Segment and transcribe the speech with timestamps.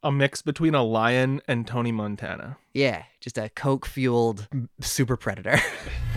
[0.00, 2.58] A mix between a lion and Tony Montana.
[2.72, 4.46] Yeah, just a coke fueled
[4.80, 5.58] super predator.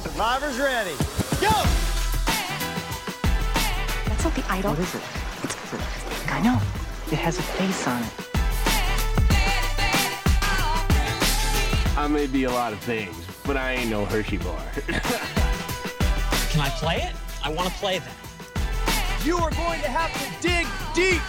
[0.00, 0.92] Survivors ready.
[1.42, 1.50] Go!
[4.06, 4.70] That's not the idol.
[4.70, 5.02] What is it?
[5.42, 5.56] It's.
[6.32, 6.58] I know.
[7.12, 8.12] It has a face on it.
[11.98, 14.58] I may be a lot of things, but I ain't no Hershey bar.
[16.48, 17.14] Can I play it?
[17.44, 19.22] I want to play that.
[19.22, 21.20] You are going to have to dig deep.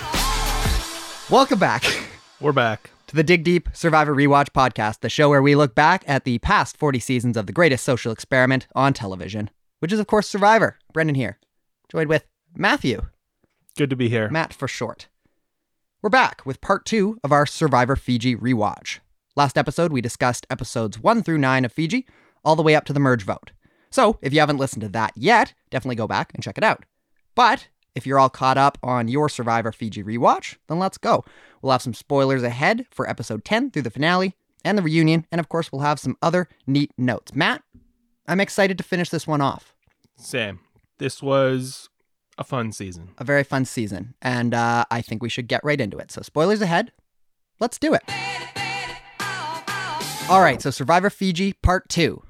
[1.31, 1.85] Welcome back
[2.41, 2.89] We're back.
[3.07, 6.39] to the Dig Deep Survivor Rewatch podcast, the show where we look back at the
[6.39, 9.49] past 40 seasons of the greatest social experiment on television,
[9.79, 10.77] which is, of course, Survivor.
[10.91, 11.39] Brendan here,
[11.89, 13.03] joined with Matthew,
[13.77, 14.29] Good to be here.
[14.29, 15.07] Matt for short.
[16.01, 18.99] We're back with part two of our Survivor Fiji rewatch.
[19.37, 22.05] Last episode, we discussed episodes one through nine of Fiji,
[22.43, 23.51] all the way up to the merge vote.
[23.89, 26.83] So, if you haven't listened to that yet, definitely go back and check it out.
[27.35, 31.23] But if you're all caught up on your Survivor Fiji rewatch, then let's go.
[31.61, 35.39] We'll have some spoilers ahead for episode 10 through the finale and the reunion, and
[35.39, 37.33] of course, we'll have some other neat notes.
[37.33, 37.63] Matt,
[38.27, 39.75] I'm excited to finish this one off.
[40.15, 40.59] Sam,
[40.99, 41.89] This was
[42.37, 43.09] a fun season.
[43.17, 46.11] A very fun season, and uh, I think we should get right into it.
[46.11, 46.91] So, spoilers ahead.
[47.59, 48.03] Let's do it.
[50.29, 52.23] All right, so Survivor Fiji Part 2.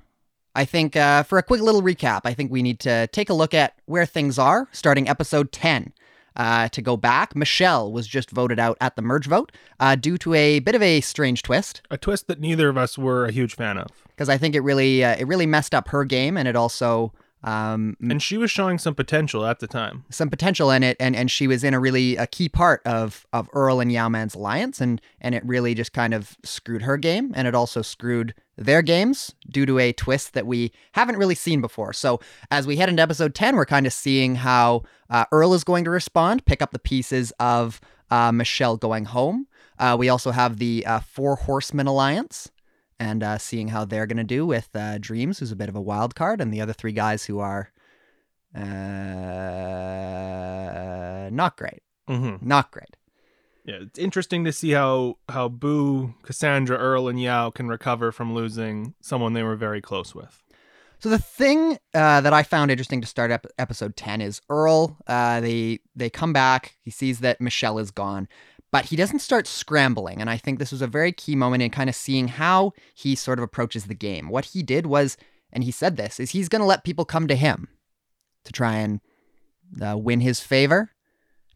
[0.55, 3.33] I think uh, for a quick little recap, I think we need to take a
[3.33, 5.93] look at where things are, starting episode 10.
[6.33, 10.17] Uh, to go back, Michelle was just voted out at the merge vote uh, due
[10.19, 13.31] to a bit of a strange twist, A twist that neither of us were a
[13.33, 13.87] huge fan of.
[14.07, 17.11] because I think it really uh, it really messed up her game, and it also
[17.43, 20.05] um, And she was showing some potential at the time.
[20.09, 23.25] some potential in it, and and she was in a really a key part of
[23.33, 27.31] of Earl and Yau-Man's alliance, and and it really just kind of screwed her game,
[27.35, 31.61] and it also screwed their games due to a twist that we haven't really seen
[31.61, 31.93] before.
[31.93, 32.19] So
[32.51, 35.83] as we head into episode ten, we're kind of seeing how uh, Earl is going
[35.85, 39.47] to respond, pick up the pieces of uh, Michelle going home.
[39.79, 42.51] Uh, we also have the uh, Four Horsemen alliance.
[43.01, 45.75] And uh, seeing how they're going to do with uh, Dreamz, who's a bit of
[45.75, 47.71] a wild card, and the other three guys who are
[48.55, 48.59] uh,
[51.31, 51.81] not great.
[52.07, 52.47] Mm-hmm.
[52.47, 52.95] Not great.
[53.65, 58.35] Yeah, it's interesting to see how how Boo, Cassandra, Earl, and Yau can recover from
[58.35, 60.43] losing someone they were very close with.
[60.99, 64.95] So the thing uh, that I found interesting to start ep- episode ten is Earl.
[65.07, 66.77] Uh, they they come back.
[66.83, 68.27] He sees that Michelle is gone,
[68.71, 70.21] but he doesn't start scrambling.
[70.21, 73.15] And I think this was a very key moment in kind of seeing how he
[73.15, 74.29] sort of approaches the game.
[74.29, 75.17] What he did was,
[75.51, 77.67] and he said this, is he's going to let people come to him
[78.45, 79.01] to try and
[79.81, 80.91] uh, win his favor.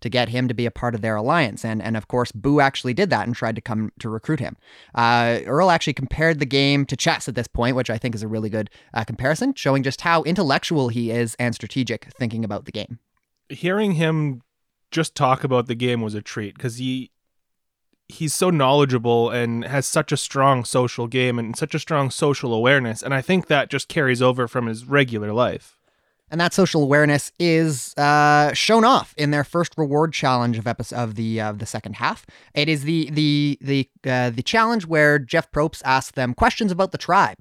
[0.01, 2.59] To get him to be a part of their alliance, and and of course, Boo
[2.59, 4.55] actually did that and tried to come to recruit him.
[4.93, 8.21] Uh, Earl actually compared the game to chess at this point, which I think is
[8.21, 12.65] a really good uh, comparison, showing just how intellectual he is and strategic thinking about
[12.65, 12.99] the game.
[13.49, 14.43] Hearing him
[14.91, 17.11] just talk about the game was a treat because he
[18.07, 22.53] he's so knowledgeable and has such a strong social game and such a strong social
[22.53, 25.79] awareness, and I think that just carries over from his regular life.
[26.31, 30.95] And that social awareness is uh, shown off in their first reward challenge of episode
[30.95, 32.25] of the of the second half.
[32.55, 36.91] It is the the the uh, the challenge where Jeff Probst asks them questions about
[36.91, 37.37] the tribe,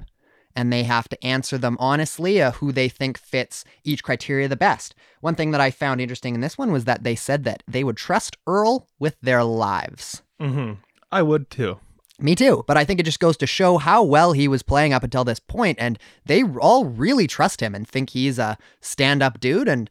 [0.57, 4.57] and they have to answer them honestly, uh, who they think fits each criteria the
[4.57, 4.95] best.
[5.21, 7.85] One thing that I found interesting in this one was that they said that they
[7.85, 10.23] would trust Earl with their lives.
[10.41, 10.75] Mm-hmm.
[11.11, 11.79] I would too.
[12.21, 14.93] Me too, but I think it just goes to show how well he was playing
[14.93, 19.41] up until this point, and they all really trust him and think he's a stand-up
[19.41, 19.67] dude.
[19.67, 19.91] And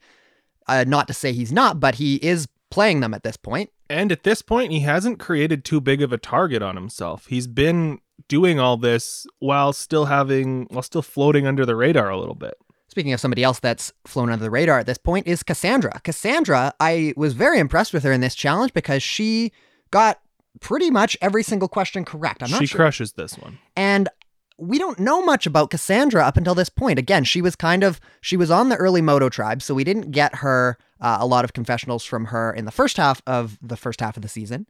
[0.68, 3.72] uh, not to say he's not, but he is playing them at this point.
[3.90, 7.28] And at this point, he hasn't created too big of a target on himself.
[7.28, 12.18] He's been doing all this while still having, while still floating under the radar a
[12.18, 12.56] little bit.
[12.88, 16.00] Speaking of somebody else that's flown under the radar at this point is Cassandra.
[16.04, 19.52] Cassandra, I was very impressed with her in this challenge because she
[19.90, 20.20] got
[20.60, 22.44] pretty much every single question correct.
[22.44, 22.78] I'm not she sure.
[22.78, 23.58] crushes this one.
[23.76, 24.10] And
[24.58, 27.00] we don't know much about Cassandra up until this point.
[27.00, 30.12] Again, she was kind of she was on the early Moto tribe, so we didn't
[30.12, 33.76] get her uh, a lot of confessionals from her in the first half of the
[33.76, 34.68] first half of the season.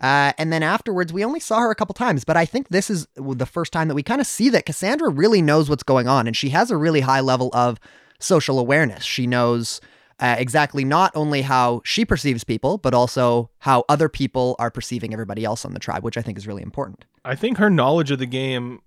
[0.00, 2.24] Uh, and then afterwards, we only saw her a couple times.
[2.24, 5.08] But I think this is the first time that we kind of see that Cassandra
[5.08, 7.78] really knows what's going on, and she has a really high level of
[8.18, 9.04] social awareness.
[9.04, 9.80] She knows
[10.20, 15.12] uh, exactly not only how she perceives people, but also how other people are perceiving
[15.12, 17.04] everybody else on the tribe, which I think is really important.
[17.24, 18.82] I think her knowledge of the game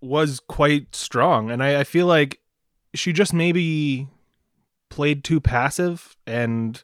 [0.00, 2.40] was quite strong, and I, I feel like
[2.94, 4.08] she just maybe
[4.88, 6.82] played too passive, and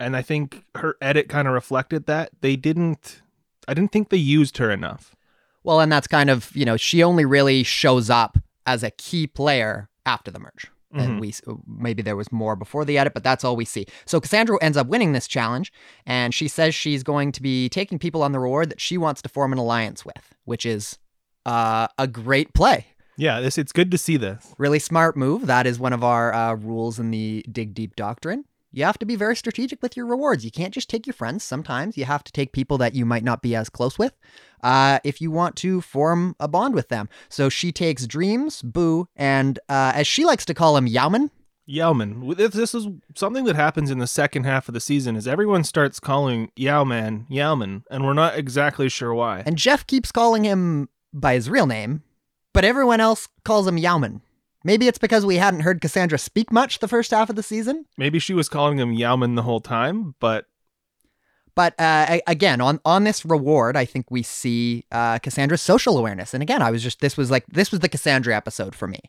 [0.00, 3.22] and I think her edit kind of reflected that they didn't.
[3.66, 5.14] I didn't think they used her enough.
[5.62, 9.26] Well, and that's kind of, you know, she only really shows up as a key
[9.26, 10.70] player after the merge.
[10.90, 11.34] And we
[11.66, 13.84] maybe there was more before the edit, but that's all we see.
[14.06, 15.70] So Cassandra ends up winning this challenge,
[16.06, 19.20] and she says she's going to be taking people on the reward that she wants
[19.22, 20.98] to form an alliance with, which is
[21.44, 22.86] uh, a great play.
[23.18, 24.54] Yeah, this it's good to see this.
[24.56, 25.46] Really smart move.
[25.46, 28.46] That is one of our uh, rules in the Dig Deep Doctrine.
[28.70, 30.44] You have to be very strategic with your rewards.
[30.44, 31.42] You can't just take your friends.
[31.42, 34.12] Sometimes you have to take people that you might not be as close with
[34.62, 37.08] uh, if you want to form a bond with them.
[37.28, 41.30] So she takes Dreamz, Boo, and uh, as she likes to call him, Yauman.
[41.68, 42.36] Yauman.
[42.36, 45.64] This this is something that happens in the second half of the season is everyone
[45.64, 49.42] starts calling Yauman Yauman, and we're not exactly sure why.
[49.44, 52.02] And Jeff keeps calling him by his real name,
[52.54, 54.22] but everyone else calls him Yauman.
[54.68, 57.86] Maybe it's because we hadn't heard Cassandra speak much the first half of the season.
[57.96, 60.44] Maybe she was calling him Yauman the whole time, but
[61.54, 66.34] But uh, again, on on this reward, I think we see uh, Cassandra's social awareness.
[66.34, 69.00] And again, I was just this was like this was the Cassandra episode for me.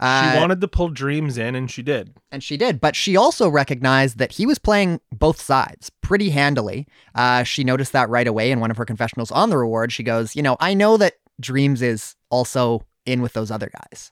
[0.00, 2.16] Uh, she wanted to pull Dreamz in, and she did.
[2.32, 6.88] and she did, but she also recognized that he was playing both sides pretty handily.
[7.14, 9.92] Uh, she noticed that right away in one of her confessionals on the reward.
[9.92, 14.10] She goes, "You know, I know that Dreamz is also in with those other guys,"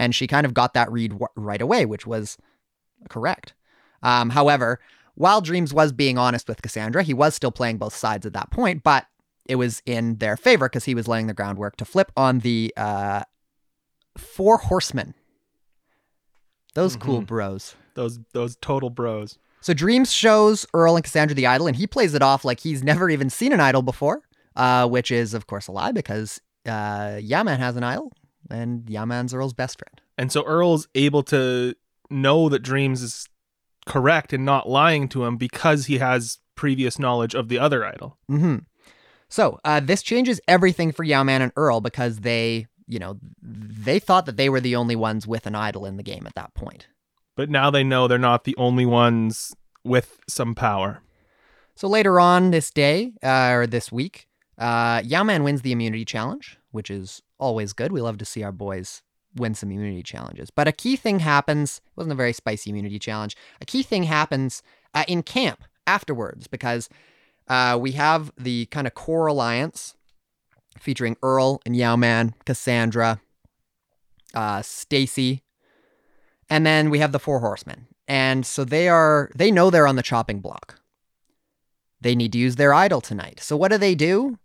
[0.00, 2.38] and she kind of got that read w- right away, which was
[3.08, 3.54] correct.
[4.02, 4.80] Um, however,
[5.14, 8.50] while Dreamz was being honest with Cassandra, he was still playing both sides at that
[8.50, 9.06] point, but
[9.46, 12.72] it was in their favor because he was laying the groundwork to flip on the
[12.76, 13.22] uh,
[14.16, 15.14] four horsemen.
[16.74, 17.26] Those cool Mhm.
[17.26, 17.74] bros.
[17.94, 19.38] Those those total bros.
[19.60, 22.82] So Dreamz shows Earl and Cassandra the idol, and he plays it off like he's
[22.82, 24.22] never even seen an idol before,
[24.56, 28.12] uh, which is, of course, a lie because uh, Yaman has an idol,
[28.50, 30.00] and Yaman's Earl's best friend.
[30.18, 31.74] And so Earl's able to
[32.10, 33.28] know that Dreamz is
[33.86, 38.18] correct and not lying to him because he has previous knowledge of the other idol.
[38.28, 38.56] hmm
[39.28, 44.26] So uh, this changes everything for Yaman and Earl because they, you know, they thought
[44.26, 46.88] that they were the only ones with an idol in the game at that point.
[47.36, 49.54] But now they know they're not the only ones
[49.84, 51.00] with some power.
[51.74, 56.58] So later on this day, uh, or this week, uh, Yauman wins the immunity challenge,
[56.70, 57.92] which is always good.
[57.92, 59.02] We love to see our boys
[59.36, 60.50] win some immunity challenges.
[60.50, 61.80] But a key thing happens.
[61.86, 63.36] It wasn't a very spicy immunity challenge.
[63.60, 64.62] A key thing happens
[64.94, 66.88] uh, in camp afterwards because
[67.48, 69.94] uh, we have the kind of core alliance
[70.78, 73.20] featuring Earl and Yauman, Cassandra,
[74.34, 75.42] uh, Stacy,
[76.48, 77.86] and then we have the four horsemen.
[78.08, 80.80] And so they are they know they're on the chopping block.
[82.00, 83.40] They need to use their idol tonight.
[83.40, 84.38] So what do they do?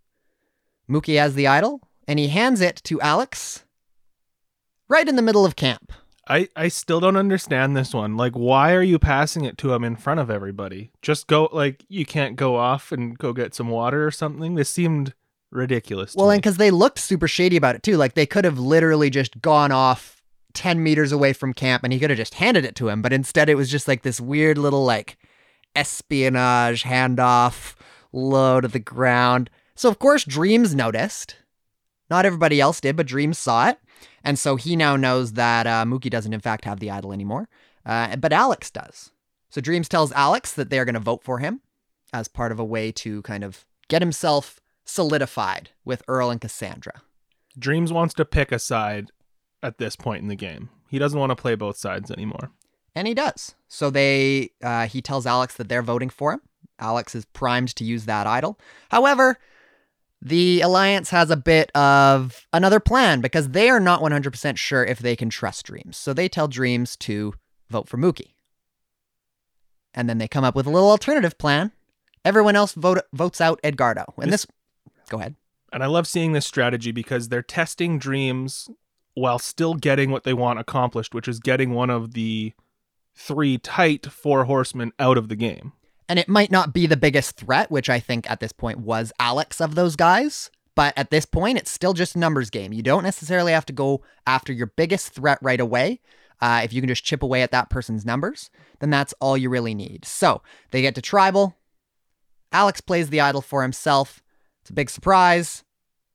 [0.88, 3.64] Mookie has the idol and he hands it to Alex
[4.88, 5.92] right in the middle of camp.
[6.28, 8.16] I, I still don't understand this one.
[8.16, 10.90] Like, why are you passing it to him in front of everybody?
[11.00, 14.56] Just go, like, you can't go off and go get some water or something?
[14.56, 15.14] This seemed
[15.52, 16.12] ridiculous.
[16.12, 16.34] to Well, me.
[16.34, 17.96] and because they looked super shady about it too.
[17.96, 20.20] Like they could have literally just gone off
[20.54, 23.02] 10 meters away from camp and he could have just handed it to him.
[23.02, 25.16] But instead, it was just like this weird little, like,
[25.76, 27.74] espionage handoff
[28.12, 29.48] low to the ground.
[29.76, 31.36] So, of course, Dreamz noticed.
[32.10, 33.78] Not everybody else did, but Dreamz saw it.
[34.22, 37.48] And so he now knows that uh, Mookie doesn't, in fact, have the idol anymore.
[37.84, 39.10] Uh, but Alex does.
[39.50, 41.60] So Dreamz tells Alex that they're going to vote for him
[42.12, 47.02] as part of a way to kind of get himself solidified with Earl and Cassandra.
[47.58, 49.10] Dreamz wants to pick a side
[49.62, 50.70] at this point in the game.
[50.88, 52.50] He doesn't want to play both sides anymore.
[52.94, 53.54] And he does.
[53.68, 56.40] So they uh, he tells Alex that they're voting for him.
[56.78, 58.58] Alex is primed to use that idol.
[58.90, 59.38] However,
[60.22, 64.98] the alliance has a bit of another plan because they are not 100% sure if
[64.98, 65.94] they can trust Dreamz.
[65.94, 67.34] So they tell Dreamz to
[67.68, 68.32] vote for Mookie.
[69.94, 71.72] And then they come up with a little alternative plan.
[72.24, 74.04] Everyone else vote, votes out Edgardo.
[74.20, 74.46] And this,
[75.08, 75.36] go ahead.
[75.72, 78.70] And I love seeing this strategy because they're testing Dreamz
[79.14, 82.52] while still getting what they want accomplished, which is getting one of the
[83.14, 85.72] three tight four horsemen out of the game.
[86.08, 89.12] And it might not be the biggest threat, which I think at this point was
[89.18, 90.50] Alex of those guys.
[90.76, 92.72] But at this point, it's still just numbers game.
[92.72, 96.00] You don't necessarily have to go after your biggest threat right away.
[96.40, 99.48] Uh, if you can just chip away at that person's numbers, then that's all you
[99.48, 100.04] really need.
[100.04, 101.56] So they get to tribal.
[102.52, 104.22] Alex plays the idol for himself.
[104.60, 105.64] It's a big surprise.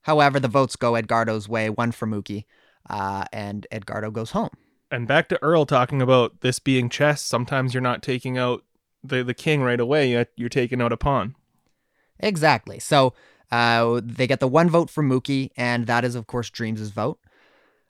[0.03, 2.45] However, the votes go Edgardo's way, one for Mookie,
[2.89, 4.49] uh, and Edgardo goes home.
[4.91, 7.21] And back to Earl talking about this being chess.
[7.21, 8.63] Sometimes you're not taking out
[9.03, 11.35] the, the king right away, you're taking out a pawn.
[12.19, 12.79] Exactly.
[12.79, 13.13] So
[13.51, 17.19] uh, they get the one vote from Mookie, and that is, of course, Dreamz' vote.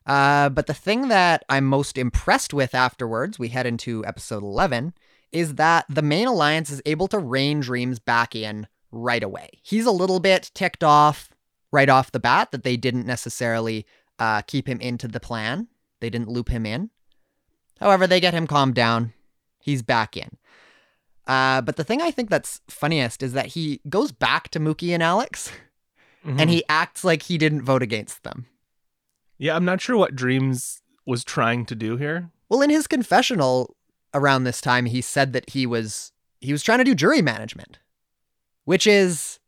[0.04, 4.94] Uh, but the thing that I'm most impressed with afterwards, we head into episode 11,
[5.30, 9.48] is that the main alliance is able to rein Dreamz back in right away.
[9.62, 11.30] He's a little bit ticked off
[11.70, 13.86] right off the bat that they didn't necessarily
[14.18, 15.68] uh, keep him into the plan,
[16.00, 16.90] they didn't loop him in.
[17.80, 19.12] However, they get him calmed down.
[19.58, 20.36] He's back in.
[21.32, 24.92] Uh, but the thing I think that's funniest is that he goes back to Mookie
[24.92, 25.50] and Alex
[26.26, 26.40] Mhm.
[26.40, 28.46] and he acts like he didn't vote against them.
[29.38, 32.30] Yeah, I'm not sure what Dreamz was trying to do here.
[32.48, 33.76] Well, in his confessional
[34.14, 37.78] around this time, he said that he was he was trying to do jury management,
[38.64, 39.38] which is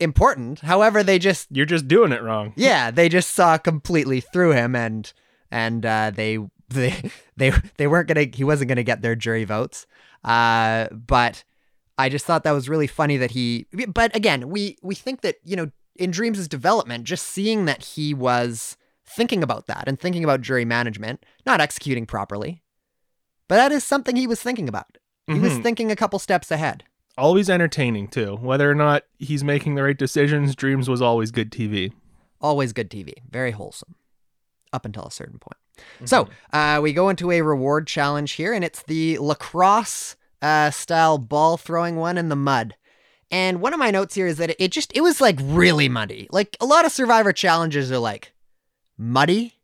[0.00, 0.60] important.
[0.60, 2.52] However, they just You're just doing it wrong.
[2.56, 5.12] yeah, they just saw completely through him and
[5.50, 9.86] and uh, they they they they weren't gonna he wasn't gonna get their jury votes.
[10.24, 11.44] Uh, but
[11.98, 13.66] I just thought that was really funny that he.
[13.88, 18.14] But again, we we think that you know in Dreamz' development, just seeing that he
[18.14, 18.76] was
[19.06, 22.62] thinking about that and thinking about jury management, not executing properly,
[23.48, 24.98] but that is something he was thinking about.
[25.26, 25.62] He was Mhm.
[25.62, 26.84] thinking a couple steps ahead.
[27.16, 28.36] Always entertaining too.
[28.36, 31.92] Whether or not he's making the right decisions, Dreamz was always good TV.
[32.40, 33.94] Always good TV, very wholesome,
[34.72, 35.56] up until a certain point.
[36.04, 41.18] So uh, we go into a reward challenge here, and it's the lacrosse uh, style
[41.18, 42.74] ball throwing one in the mud.
[43.30, 46.28] And one of my notes here is that it just it was like really muddy.
[46.30, 48.32] Like a lot of Survivor challenges are like
[48.96, 49.54] muddy.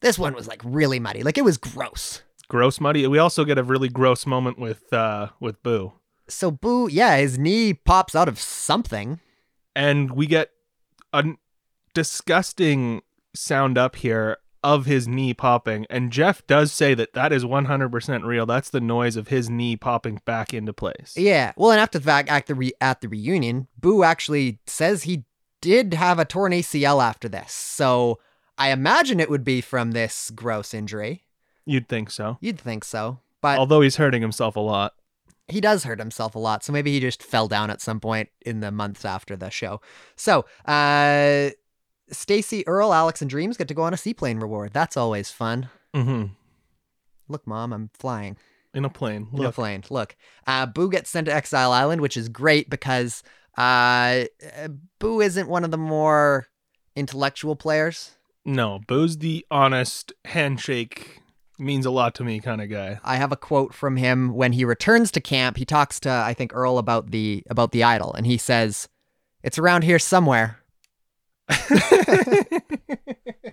[0.00, 1.22] This one was like really muddy.
[1.22, 2.22] Like it was gross.
[2.48, 3.06] Gross muddy.
[3.06, 5.94] We also get a really gross moment with uh with Boo.
[6.28, 9.20] So Boo, yeah, his knee pops out of something.
[9.74, 10.50] And we get
[11.12, 11.24] a
[11.94, 13.00] disgusting
[13.34, 15.86] sound up here of his knee popping.
[15.90, 18.46] And Jeff does say that that is 100% real.
[18.46, 21.14] That's the noise of his knee popping back into place.
[21.16, 21.52] Yeah.
[21.56, 25.24] Well, and after the fact, at the re- at the reunion, Boo actually says he
[25.60, 27.52] did have a torn ACL after this.
[27.52, 28.18] So
[28.58, 31.24] I imagine it would be from this gross injury.
[31.64, 32.38] You'd think so.
[32.40, 34.94] You'd think so, but Although he's hurting himself a lot.
[35.48, 36.64] he does hurt himself a lot.
[36.64, 39.80] So maybe he just fell down at some point in the months after the show.
[40.16, 41.50] So, uh,
[42.10, 44.72] Stacy, Earl, Alex, and Dreamz get to go on a seaplane reward.
[44.72, 45.68] That's always fun.
[45.94, 46.32] Mm-hmm.
[47.28, 48.36] Look, mom, I'm flying.
[48.74, 49.28] In a plane.
[49.34, 49.84] in a plane.
[49.90, 50.16] Look,
[50.46, 53.22] uh, Boo gets sent to Exile Island, which is great because
[53.58, 54.24] uh,
[54.98, 56.46] Boo isn't one of the more
[56.96, 58.12] intellectual players.
[58.46, 61.20] No, Boo's the honest handshake
[61.58, 62.98] means a lot to me kind of guy.
[63.04, 65.58] I have a quote from him when he returns to camp.
[65.58, 68.88] He talks to I think Earl about the about the idol, and he says,
[69.42, 70.61] "It's around here somewhere."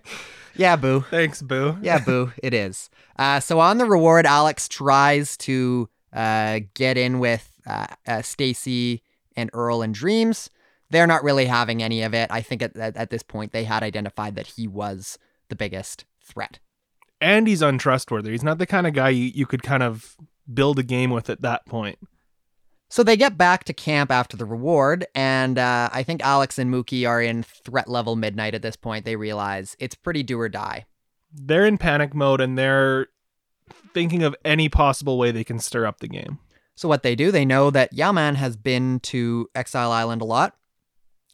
[0.56, 1.01] yeah, Boo.
[1.10, 1.77] Thanks, Boo.
[1.82, 2.32] Yeah, Boo.
[2.41, 2.89] It is.
[3.18, 9.03] Uh, so on the reward, Alex tries to uh, get in with uh, uh, Stacy
[9.36, 10.50] and Earl and Dreamz.
[10.89, 12.29] They're not really having any of it.
[12.32, 16.06] I think at, at, at this point they had identified that he was the biggest
[16.24, 16.60] threat.
[17.22, 18.32] And he's untrustworthy.
[18.32, 20.15] He's not the kind of guy you, you could kind of
[20.51, 22.00] build a game with at that point.
[22.89, 26.74] So they get back to camp after the reward, and uh, I think Alex and
[26.74, 29.05] Mookie are in threat level midnight at this point.
[29.05, 30.86] They realize it's pretty do or die.
[31.31, 33.08] They're in panic mode and they're
[33.93, 36.39] thinking of any possible way they can stir up the game.
[36.74, 40.55] So what they do, they know that Yaman has been to Exile Island a lot,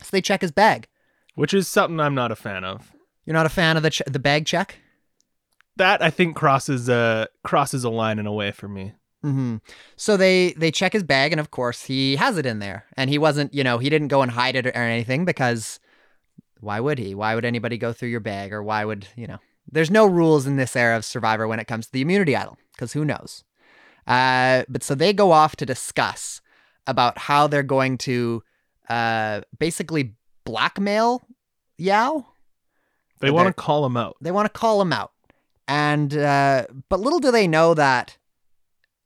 [0.02, 0.88] so they check his bag.
[1.36, 2.92] Which is something I'm not a fan of.
[3.26, 4.80] You're not a fan of the ch- the bag check?
[5.78, 8.94] That I think crosses a crosses a line in a way for me.
[9.32, 9.56] Hmm
[9.96, 13.10] So they they check his bag, and of course he has it in there, and
[13.10, 15.80] he wasn't, you know, he didn't go and hide it or anything because
[16.60, 17.16] why would he?
[17.16, 19.40] Why would anybody go through your bag, or why would you know?
[19.72, 22.58] There's no rules in this era of Survivor when it comes to the immunity idol,
[22.74, 23.44] because who knows?
[24.06, 26.42] Uh, but so they go off to discuss
[26.86, 28.44] about how they're going to
[28.90, 30.14] uh, basically
[30.44, 31.24] blackmail
[31.78, 32.26] Yau.
[33.20, 34.18] They want to call him out.
[34.22, 35.12] They want to call him out.
[35.68, 38.18] And uh, but little do they know that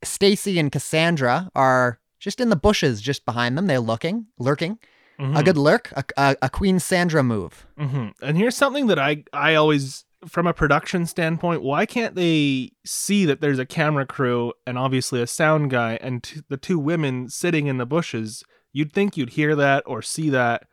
[0.04, 3.68] Stacy and Cassandra are just in the bushes just behind them.
[3.68, 4.80] They're looking, lurking.
[5.18, 5.46] A Mhm.
[5.46, 7.68] good lurk, a, a, a Queen Sandra move.
[7.78, 12.72] hmm And here's something that I I always, from a production standpoint, why can't they
[12.86, 16.80] see that there's a camera crew and obviously a sound guy and t- the two
[16.80, 18.44] women sitting in the bushes?
[18.72, 20.68] You'd think you'd hear that or see that.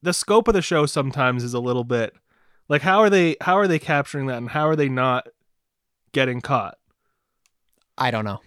[0.00, 2.14] The scope of the show sometimes is a little bit
[2.70, 5.28] like how are they how are they capturing that and how are they not
[6.12, 6.77] getting caught?
[7.98, 8.40] I don't know.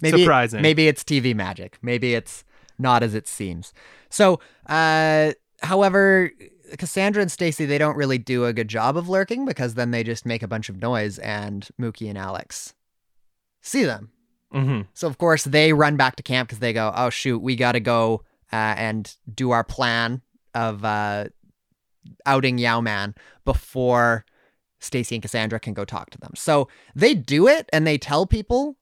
[0.00, 0.62] Maybe Surprising.
[0.62, 1.78] Maybe it's TV magic.
[1.82, 2.44] Maybe it's
[2.78, 3.72] not as it seems.
[4.10, 6.32] So, uh, however,
[6.78, 10.02] Cassandra and Stacy they don't really do a good job of lurking because then they
[10.02, 12.74] just make a bunch of noise and Mookie and Alex
[13.60, 14.10] see them
[14.52, 17.56] hmm So of course they run back to camp because they go, oh shoot, we
[17.56, 20.22] got to go uh, and do our plan
[20.54, 21.26] of uh,
[22.24, 23.14] outing Yau-Man
[23.44, 24.24] before
[24.84, 26.32] Stacy and Cassandra can go talk to them.
[26.34, 28.76] So they do it and they tell people,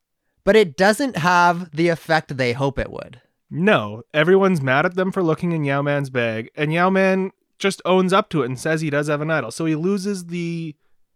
[0.44, 3.21] but it doesn't have the effect they hope it would.
[3.50, 8.28] No, everyone's mad at them for looking in Yau-Man's bag, and Yau-Man just owns up
[8.30, 9.50] to it and says he does have an idol.
[9.50, 10.75] So he loses the,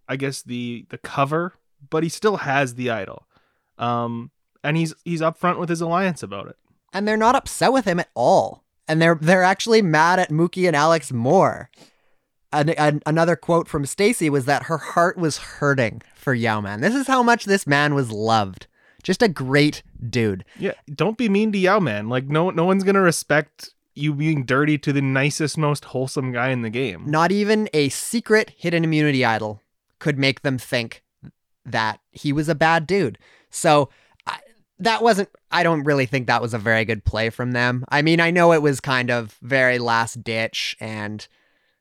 [0.08, 1.54] I guess the the cover
[1.90, 3.26] but he still has the idol.
[3.78, 4.30] Um,
[4.64, 6.56] and he's he's upfront with his alliance about it.
[6.92, 8.64] and they're not upset with him at all.
[8.88, 11.70] And they're they're actually mad at Mookie and Alex more.
[12.56, 16.80] An, an, another quote from Stacy was that her heart was hurting for Yau-Man.
[16.80, 18.66] This is how much this man was loved.
[19.02, 20.44] Just a great dude.
[20.58, 22.08] Yeah, don't be mean to Yau-Man.
[22.08, 26.50] Like no no one's gonna respect you being dirty to the nicest, most wholesome guy
[26.50, 27.04] in the game.
[27.06, 29.62] Not even a secret hidden immunity idol
[29.98, 31.02] could make them think
[31.64, 33.18] that he was a bad dude.
[33.50, 33.88] So
[34.26, 34.38] I,
[34.78, 37.84] that wasn't, I don't really think that was a very good play from them.
[37.88, 41.26] I mean, I know it was kind of very last ditch and,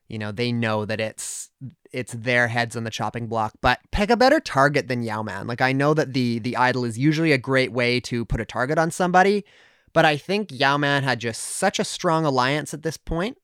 [0.08, 1.50] you know, they know that it's,
[1.92, 5.46] it's their heads on the chopping block, but pick a better target than Yau-Man.
[5.46, 8.44] Like I know that the, the idol is usually a great way to put a
[8.44, 9.44] target on somebody,
[9.92, 13.38] but I think Yau-Man had just such a strong alliance at this point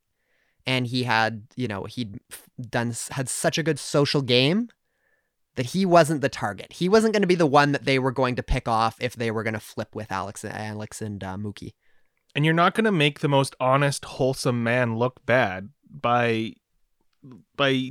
[0.66, 2.20] and he had you know he'd
[2.60, 4.68] done had such a good social game
[5.54, 6.72] that he wasn't the target.
[6.72, 9.14] He wasn't going to be the one that they were going to pick off if
[9.14, 11.74] they were going to flip with Alex Alex and uh, Mookie.
[12.34, 15.68] And you're not gonna make the most honest, wholesome man look bad
[16.00, 16.54] by
[17.56, 17.90] by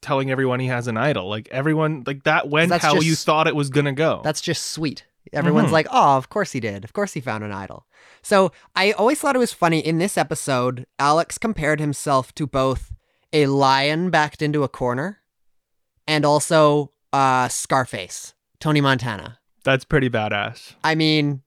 [0.00, 1.28] telling everyone he has an idol.
[1.28, 4.20] Like everyone like that went how just- you thought it was gonna go.
[4.24, 5.04] That's just sweet.
[5.32, 5.72] Everyone's Mhm.
[5.72, 6.84] like, "Oh, of course he did.
[6.84, 7.86] Of course he found an idol."
[8.22, 12.92] So, I always thought it was funny in this episode, Alex compared himself to both
[13.32, 15.18] a lion backed into a corner
[16.06, 19.38] and also uh Scarface, Tony Montana.
[19.64, 20.74] That's pretty badass.
[20.82, 21.42] I mean,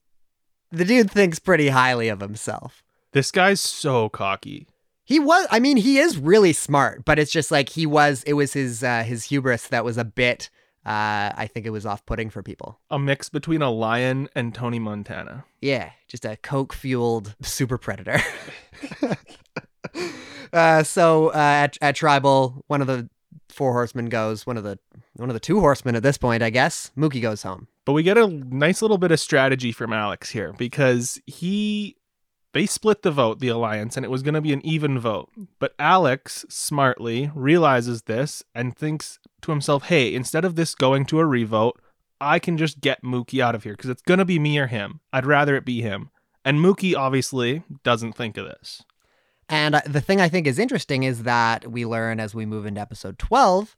[0.72, 2.84] the dude thinks pretty highly of himself.
[3.14, 4.68] This guy's so cocky.
[5.12, 8.32] He was I mean, he is really smart, but it's just like he was it
[8.32, 10.50] was his uh his hubris that was a bit
[10.86, 12.80] uh I think it was off-putting for people.
[12.90, 15.44] A mix between a lion and Tony Montana.
[15.60, 18.22] Yeah, just a coke fueled super predator.
[20.54, 23.10] uh, so uh, at at tribal, one of the
[23.50, 24.48] four horsemen goes.
[24.48, 24.80] One of the
[25.18, 26.92] one of the two horsemen at this point, I guess.
[26.98, 27.68] Mookie goes home.
[27.84, 31.98] But we get a nice little bit of strategy from Alex here because he
[32.54, 35.30] they split the vote, the alliance, and it was going to be an even vote.
[35.60, 41.20] But Alex smartly realizes this and thinks to himself, "Hey, instead of this going to
[41.20, 41.82] a revote,
[42.20, 44.68] I can just get Mookie out of here because it's going to be me or
[44.68, 45.00] him.
[45.14, 46.10] I'd rather it be him."
[46.44, 48.84] And Mookie obviously doesn't think of this.
[49.48, 52.66] And uh, the thing I think is interesting is that we learn as we move
[52.66, 53.76] into episode 12.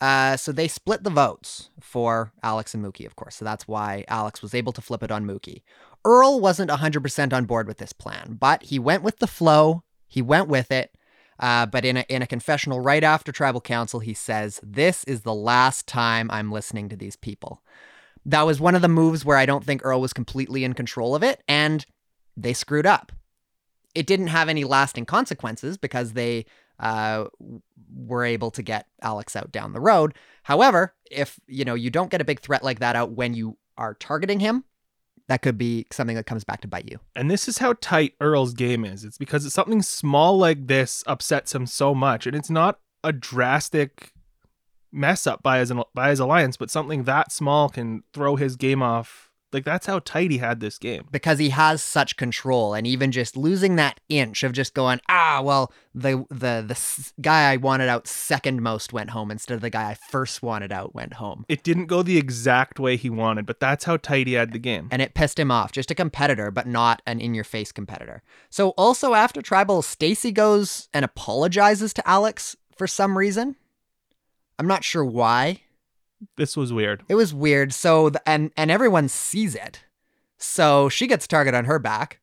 [0.00, 3.36] Uh, so they split the votes for Alex and Mookie, of course.
[3.36, 5.62] So that's why Alex was able to flip it on Mookie.
[6.04, 9.84] Earl wasn't 100% on board with this plan, but he went with the flow.
[10.06, 10.94] He went with it.
[11.40, 15.22] Uh, but in a, in a confessional right after tribal council, he says, This is
[15.22, 17.62] the last time I'm listening to these people.
[18.24, 21.14] That was one of the moves where I don't think Earl was completely in control
[21.14, 21.84] of it, and
[22.36, 23.10] they screwed up
[23.94, 26.46] it didn't have any lasting consequences because they
[26.80, 27.26] uh,
[27.94, 30.14] were able to get Alex out down the road.
[30.42, 33.56] However, if you know you don't get a big threat like that out when you
[33.78, 34.64] are targeting him,
[35.28, 37.00] that could be something that comes back to bite you.
[37.16, 39.04] And this is how tight Earl's game is.
[39.04, 43.12] It's because it's something small like this upsets him so much, and it's not a
[43.12, 44.12] drastic
[44.92, 48.82] mess up by his by his alliance, but something that small can throw his game
[48.82, 49.30] off.
[49.54, 51.06] Like that's how tight he had this game.
[51.10, 55.40] because he has such control and even just losing that inch of just going ah
[55.42, 59.70] well the the the guy I wanted out second most went home instead of the
[59.70, 61.44] guy I first wanted out went home.
[61.48, 64.58] It didn't go the exact way he wanted, but that's how tight he had the
[64.58, 64.88] game.
[64.90, 65.72] and it pissed him off.
[65.72, 68.22] Just a competitor but not an in your face competitor.
[68.50, 73.54] So also after tribal Stacy goes and apologizes to Alex for some reason.
[74.58, 75.62] I'm not sure why
[76.36, 77.02] This was weird.
[77.08, 79.84] it was weird so the, and and everyone sees it
[80.38, 82.20] so she gets a target on her back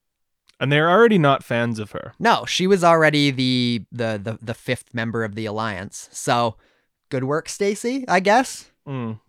[0.59, 2.13] And they're already not fans of her.
[2.19, 6.07] No, she was already the the the, the fifth member of the alliance.
[6.11, 6.55] So
[7.09, 8.69] good work, Stacy, I guess.
[8.87, 9.19] Mm.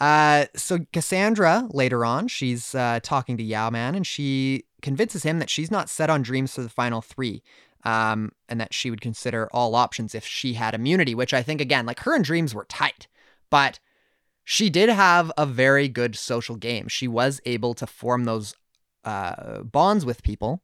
[0.00, 5.50] Uh, so Cassandra later on, she's uh, talking to Yau-Man, and she convinces him that
[5.50, 7.42] she's not set on Dreamz for the final three,
[7.84, 11.14] um, and that she would consider all options if she had immunity.
[11.14, 13.06] Which I think again, like her and Dreamz were tight,
[13.50, 13.78] but
[14.44, 16.88] she did have a very good social game.
[16.88, 18.54] She was able to form those
[19.04, 20.62] uh, bonds with people,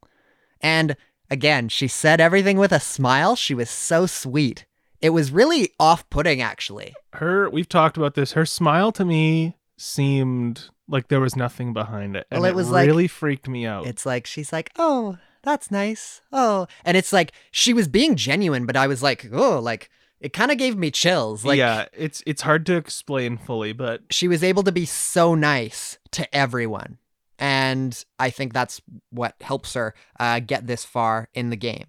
[0.60, 0.96] and
[1.30, 3.36] again, she said everything with a smile.
[3.36, 4.64] She was so sweet.
[5.02, 6.94] It was really off-putting, actually.
[7.12, 8.32] Her, we've talked about this.
[8.32, 12.56] Her smile to me seemed like there was nothing behind it, and Well, it it,
[12.56, 13.86] was like- really freaked me out.
[13.86, 18.66] It's like she's like, "Oh, that's nice." Oh, and it's like she was being genuine,
[18.66, 22.22] but I was like, "Oh, like it kind of gave me chills." Like yeah, it's
[22.26, 26.98] it's hard to explain fully, but she was able to be so nice to everyone.
[27.38, 31.88] And I think that's what helps her uh, get this far in the game.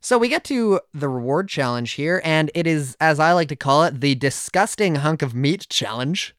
[0.00, 3.56] So we get to the reward challenge here, and it is, as I like to
[3.56, 6.34] call it, the disgusting hunk of meat challenge.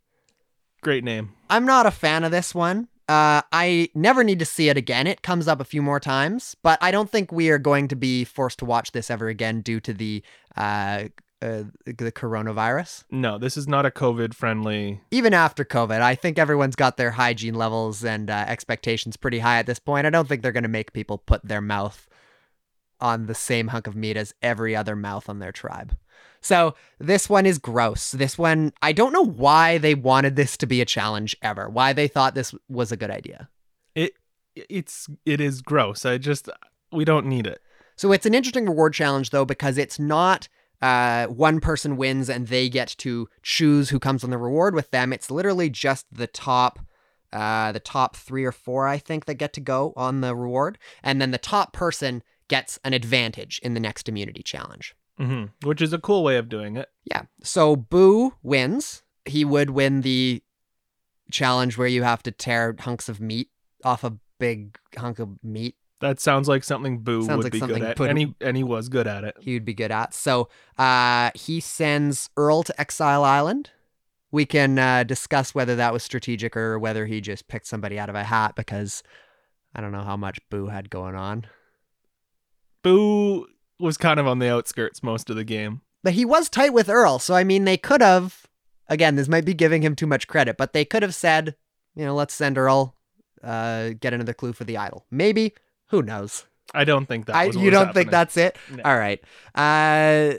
[0.82, 1.34] Great name.
[1.50, 2.88] I'm not a fan of this one.
[3.10, 5.08] Uh, I never need to see it again.
[5.08, 7.96] It comes up a few more times, but I don't think we are going to
[7.96, 10.24] be forced to watch this ever again due to the
[10.56, 11.06] uh,
[11.42, 13.04] uh, the coronavirus.
[13.12, 15.02] No, this is not a COVID friendly.
[15.12, 19.60] Even after COVID, I think everyone's got their hygiene levels and uh, expectations pretty high
[19.60, 20.08] at this point.
[20.08, 22.08] I don't think they're going to make people put their mouth
[23.00, 25.96] on the same hunk of meat as every other mouth on their tribe.
[26.42, 28.12] So this one is gross.
[28.12, 31.70] This one, I don't know why they wanted this to be a challenge ever.
[31.70, 33.50] Why they thought this was a good idea.
[33.96, 34.14] It
[34.56, 36.06] it's it is gross.
[36.06, 36.50] I just
[36.92, 37.62] we don't need it.
[37.96, 40.48] So it's an interesting reward challenge though because it's not
[40.82, 44.92] uh, one person wins and they get to choose who comes on the reward with
[44.92, 45.12] them.
[45.12, 46.80] It's literally just the top,
[47.34, 50.78] uh, the top three or four I think that get to go on the reward,
[51.04, 54.96] and then the top person gets an advantage in the next immunity challenge.
[55.20, 55.68] Mm-hmm.
[55.68, 56.90] Which is a cool way of doing it.
[57.06, 57.24] Yeah.
[57.44, 59.04] So Boo wins.
[59.26, 60.44] He would win the
[61.32, 63.50] challenge where you have to tear hunks of meat
[63.84, 65.76] off a big hunk of meat.
[66.00, 68.64] That sounds like something Boo Sounds would like be good at, and he and he
[68.64, 69.36] was good at it.
[69.40, 70.14] He would be good at.
[70.14, 73.72] So uh, he sends Earl to Exile Island.
[74.32, 78.10] We can uh, discuss whether that was strategic or whether he just picked somebody out
[78.10, 79.02] of a hat because
[79.74, 81.48] I don't know how much Boo had going on.
[82.84, 83.48] Boo
[83.80, 85.82] was kind of on the outskirts most of the game.
[86.04, 88.46] But he was tight with Earl, so I mean, they could have.
[88.90, 91.56] Again, this might be giving him too much credit, but they could have said,
[91.94, 92.96] you know, let's send Earl,
[93.44, 95.06] uh, get another clue for the idol.
[95.12, 95.54] Maybe.
[95.90, 96.46] Who knows?
[96.74, 97.36] I don't think that.
[97.36, 98.58] I, you don't think that's it?
[98.74, 98.84] No.
[98.84, 99.24] All right.
[99.56, 100.38] Uh,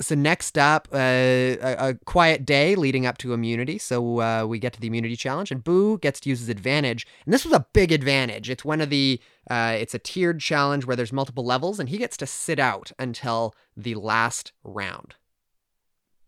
[0.00, 3.78] so next up, uh, a, a quiet day leading up to immunity.
[3.78, 7.06] So uh, we get to the immunity challenge, and Boo gets to use his advantage.
[7.24, 8.50] And this was a big advantage.
[8.50, 9.20] It's one of the.
[9.48, 12.90] Uh, it's a tiered challenge where there's multiple levels, and he gets to sit out
[12.98, 15.14] until the last round.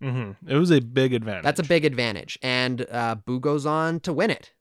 [0.02, 0.48] Mm-hmm.
[0.48, 1.44] It was a big advantage.
[1.44, 2.38] That's a big advantage.
[2.42, 4.52] And uh, Boo goes on to win it.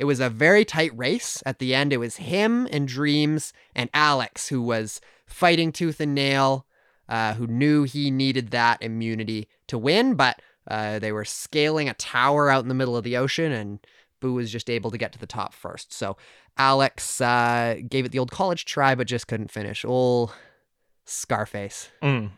[0.00, 1.42] It was a very tight race.
[1.44, 6.14] At the end, it was him and Dreamz and Alex who was fighting tooth and
[6.14, 6.64] nail,
[7.06, 11.94] uh, who knew he needed that immunity to win, but uh, they were scaling a
[11.94, 13.78] tower out in the middle of the ocean, and
[14.20, 15.92] Boo was just able to get to the top first.
[15.92, 16.16] So
[16.56, 19.84] Alex uh, gave it the old college try, but just couldn't finish.
[19.84, 20.32] Old
[21.04, 21.90] Scarface.
[22.02, 22.30] Mm.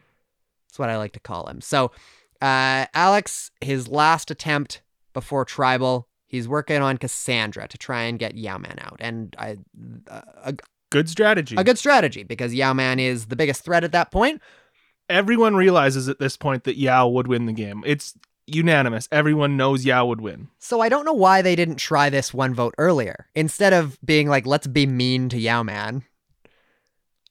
[0.66, 1.60] That's what I like to call him.
[1.60, 1.92] So,
[2.40, 8.36] uh, Alex, his last attempt before tribal, he's working on Cassandra to try and get
[8.36, 9.58] Yau-Man out, and I,
[10.42, 10.54] a,
[10.90, 11.54] Good strategy.
[11.56, 14.42] a good strategy because Yau-Man is the biggest threat at that point.
[15.08, 17.82] Everyone realizes at this point that Yau would win the game.
[17.86, 18.14] It's
[18.46, 19.08] unanimous.
[19.12, 20.48] Everyone knows Yau would win.
[20.58, 24.28] So I don't know why they didn't try this one vote earlier instead of being
[24.28, 26.02] like, let's be mean to Yau-Man.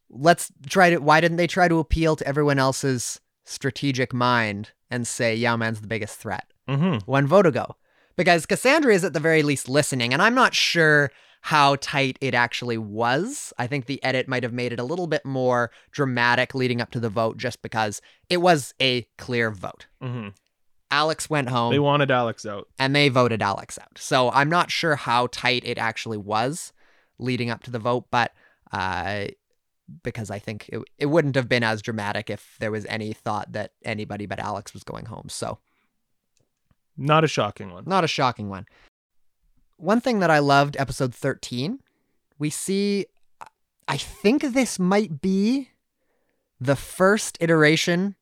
[0.09, 0.97] Let's try to.
[0.97, 5.87] Why didn't they try to appeal to everyone else's strategic mind and say Yau-Man's the
[5.87, 6.45] biggest threat?
[6.67, 7.75] hmm one vote ago
[8.15, 11.11] because Cassandra is at the very least listening, and I'm not sure
[11.43, 13.51] how tight it actually was.
[13.57, 16.91] I think the edit might have made it a little bit more dramatic leading up
[16.91, 19.87] to the vote just because it was a clear vote.
[20.01, 20.29] hmm
[20.93, 22.67] Alex went home They wanted Alex out.
[22.77, 23.97] and they voted Alex out.
[23.97, 26.73] So I'm not sure how tight it actually was
[27.17, 28.33] leading up to the vote, but
[28.73, 29.27] uh,
[30.03, 33.53] because I think it, it wouldn't have been as dramatic if there was any thought
[33.53, 35.27] that anybody but Alex was going home.
[35.29, 35.59] So
[36.97, 37.83] Not a shocking one.
[37.85, 38.65] not a shocking one.
[39.77, 41.79] One thing that I loved, episode 13,
[42.37, 43.07] we see,
[43.87, 45.69] I think this might be
[46.59, 48.15] the first iteration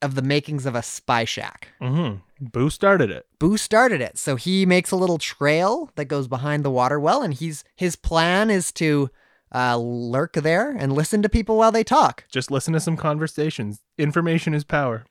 [0.00, 1.68] of the makings of a spy shack.
[1.80, 3.26] hmm Boo started it.
[3.38, 4.18] Boo started it.
[4.18, 7.94] So he makes a little trail that goes behind the water well, and he's his
[7.94, 9.10] plan is to
[9.54, 12.24] uh, lurk there and listen to people while they talk.
[12.32, 13.80] Just listen to some conversations.
[13.96, 15.04] Information is power.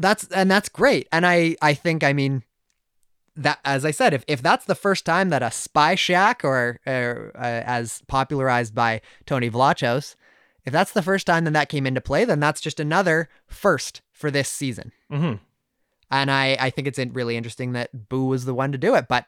[0.00, 1.08] That's and that's great.
[1.12, 2.42] And i i think i mean
[3.36, 6.80] that as i said if, if that's the first time that a spy shack or,
[6.86, 10.16] or uh, as popularized by tony vlachos
[10.64, 14.02] if that's the first time that that came into play then that's just another first
[14.12, 14.92] for this season.
[15.10, 15.34] Hmm
[16.10, 19.06] and i i think it's really interesting that boo was the one to do it
[19.08, 19.26] but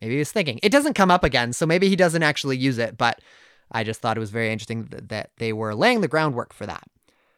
[0.00, 0.58] maybe he was thinking.
[0.62, 3.20] It doesn't come up again so maybe he doesn't actually use it but
[3.72, 6.66] i just thought it was very interesting th- that they were laying the groundwork for
[6.66, 6.84] that.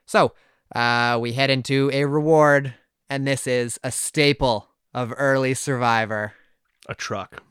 [0.04, 0.32] So
[0.74, 2.74] uh, we head into a reward,
[3.08, 6.34] and this is a staple of early Survivor
[6.88, 7.42] A truck.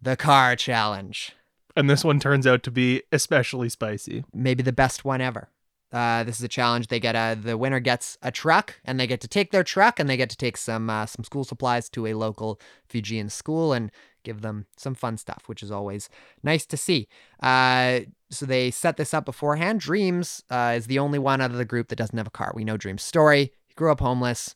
[0.00, 1.32] the car challenge.
[1.76, 4.24] And this one turns out to be especially spicy.
[4.34, 5.48] Maybe the best one ever.
[5.92, 6.88] Uh, this is a challenge.
[6.88, 9.98] They get a the winner gets a truck, and they get to take their truck,
[9.98, 13.72] and they get to take some uh, some school supplies to a local Fijian school
[13.72, 13.90] and
[14.28, 16.10] give them some fun stuff, which is always
[16.42, 17.08] nice to see.
[17.42, 19.80] Uh, so they set this up beforehand.
[19.80, 22.52] Dreamz uh, is the only one out of the group that doesn't have a car.
[22.54, 23.52] We know Dreamz' story.
[23.66, 24.54] He grew up homeless.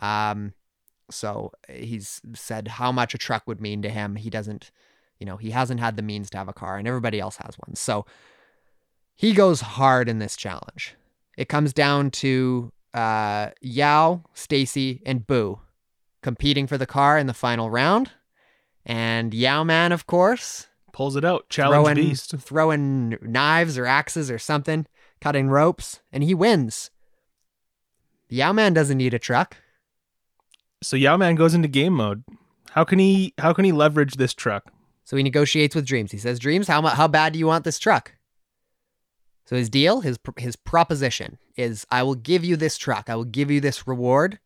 [0.00, 0.54] Um,
[1.08, 4.16] so he's said how much a truck would mean to him.
[4.16, 4.72] He doesn't,
[5.20, 7.54] you know, he hasn't had the means to have a car, and everybody else has
[7.64, 7.76] one.
[7.76, 8.04] So
[9.14, 10.96] he goes hard in this challenge.
[11.36, 15.60] It comes down to uh, Yau, Stacy, and Boo
[16.22, 18.10] competing for the car in the final round.
[18.84, 21.48] And Yau-Man, of course, Pulls it out.
[21.48, 22.36] Challenge throwing, beast.
[22.38, 24.86] throwing knives or axes or something,
[25.20, 26.90] cutting ropes, and he wins.
[28.28, 29.56] Yau-Man doesn't need a truck.
[30.82, 32.24] So Yau-Man goes into game mode.
[32.70, 34.70] How can he how can he leverage this truck?
[35.04, 36.12] So he negotiates with Dreamz.
[36.12, 38.14] He says, "Dreamz, how how bad do you want this truck?"
[39.44, 43.10] So his deal, his his proposition is, "I will give you this truck.
[43.10, 44.38] I will give you this reward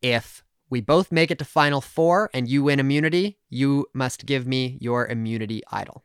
[0.00, 3.38] if we both make it to final 4 and you win immunity.
[3.48, 6.02] You must give me your immunity idol."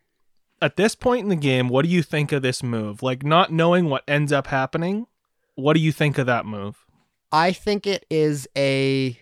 [0.62, 3.01] At this point in the game, what do you think of this move?
[3.01, 5.08] Like not knowing what ends up happening,
[5.56, 6.86] what do you think of that move?
[7.32, 9.19] I think it is a.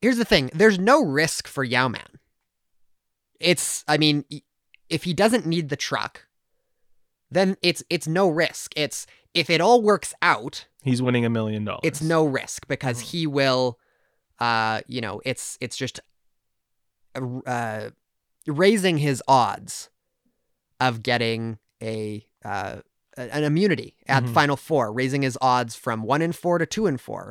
[0.00, 2.18] Here's the thing: there's no risk for Yau-Man.
[3.40, 4.24] It's, I mean,
[4.88, 6.26] if he doesn't need the truck,
[7.30, 8.72] then it's it's no risk.
[8.76, 11.80] It's if it all works out, He's winning a million dollars.
[11.82, 13.78] it's no risk because he will,
[14.40, 16.00] uh, you know, it's it's just,
[17.46, 17.90] uh,
[18.46, 19.90] raising his odds
[20.80, 22.80] of getting a uh
[23.16, 24.34] an immunity at Mhm.
[24.34, 27.22] final four, raising his odds from one in four to two in four,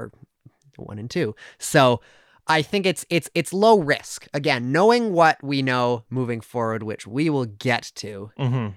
[0.78, 1.36] or one in two.
[1.60, 2.00] So
[2.48, 4.28] I think it's it's it's low risk.
[4.34, 8.70] Again, knowing what we know moving forward, which we will get to, hmm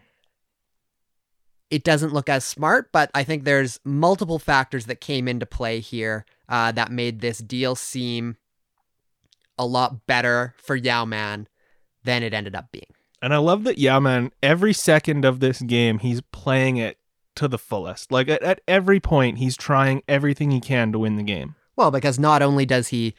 [1.70, 5.80] it doesn't look as smart, but I think there's multiple factors that came into play
[5.80, 8.36] here uh, that made this deal seem
[9.58, 11.48] a lot better for Yau-Man
[12.04, 12.84] than it ended up being.
[13.20, 16.98] And I love that Yau-Man, every second of this game, he's playing it
[17.36, 18.12] to the fullest.
[18.12, 21.54] Like at, at every point, he's trying everything he can to win the game.
[21.74, 23.14] Well, because not only does he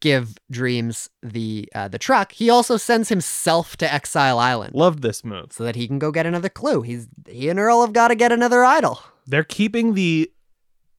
[0.00, 5.24] give Dreamz the uh, the truck, he also sends himself to Exile Island Loved this
[5.24, 5.52] move.
[5.52, 6.82] so that he can go get another clue.
[6.82, 9.00] He's he and Earl have got to get another idol.
[9.26, 10.30] They're keeping the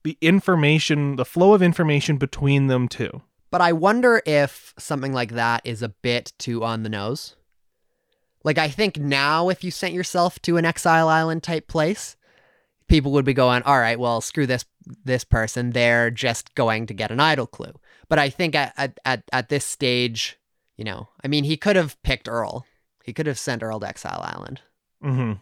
[0.04, 3.22] the information, the flow of information between them too.
[3.50, 7.34] But I wonder if something like that is a bit too on the nose.
[8.44, 12.16] Like, I think now, if you sent yourself to an exile island type place,
[12.88, 14.64] people would be going, "All right, well, screw this
[15.04, 15.70] this person.
[15.70, 17.74] They're just going to get an idol clue."
[18.08, 20.38] But I think at at at, this stage,
[20.76, 22.66] you know, I mean, he could have picked Earl.
[23.04, 24.60] He could have sent Earl to Exile Island.
[25.02, 25.32] hmm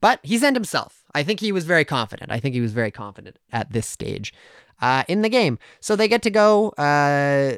[0.00, 1.04] But he sent himself.
[1.14, 2.30] I think he was very confident.
[2.30, 4.32] I think he was very confident at this stage
[4.80, 5.58] uh, in the game.
[5.80, 7.56] So they get to go uh,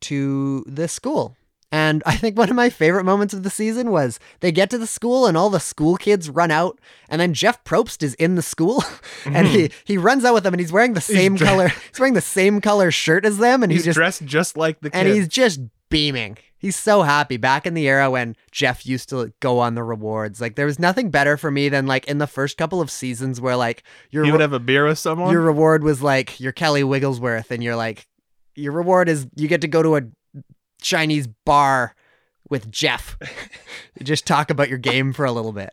[0.00, 1.36] to the school.
[1.74, 4.78] And I think one of my favorite moments of the season was they get to
[4.78, 8.36] the school and all the school kids run out, and then Jeff Probst is in
[8.36, 8.84] the school,
[9.24, 9.80] and he mm-hmm.
[9.84, 12.20] he runs out with them, and he's wearing the same dre- color he's wearing the
[12.20, 14.98] same color shirt as them, and He's he's just dressed just like the kid.
[14.98, 16.38] and he's just beaming.
[16.56, 17.38] He's so happy.
[17.38, 20.78] Back in the era when Jeff used to go on the rewards, like there was
[20.78, 24.24] nothing better for me than like in the first couple of seasons where like your
[24.24, 25.32] he would have a beer with someone.
[25.32, 28.06] your reward was like your Kelly Wigglesworth, and you're like
[28.54, 30.02] your reward is you get to go to a
[30.84, 31.96] Chinese bar
[32.48, 33.16] with Jeff.
[34.02, 35.72] just talk about your game for a little bit.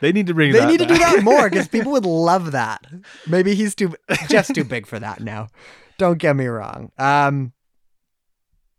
[0.00, 0.52] they need to bring.
[0.52, 2.84] They that need to do that more because people would love that.
[3.26, 3.94] Maybe he's too
[4.28, 5.48] Jeff's too big for that now.
[5.96, 6.90] Don't get me wrong.
[6.98, 7.52] Um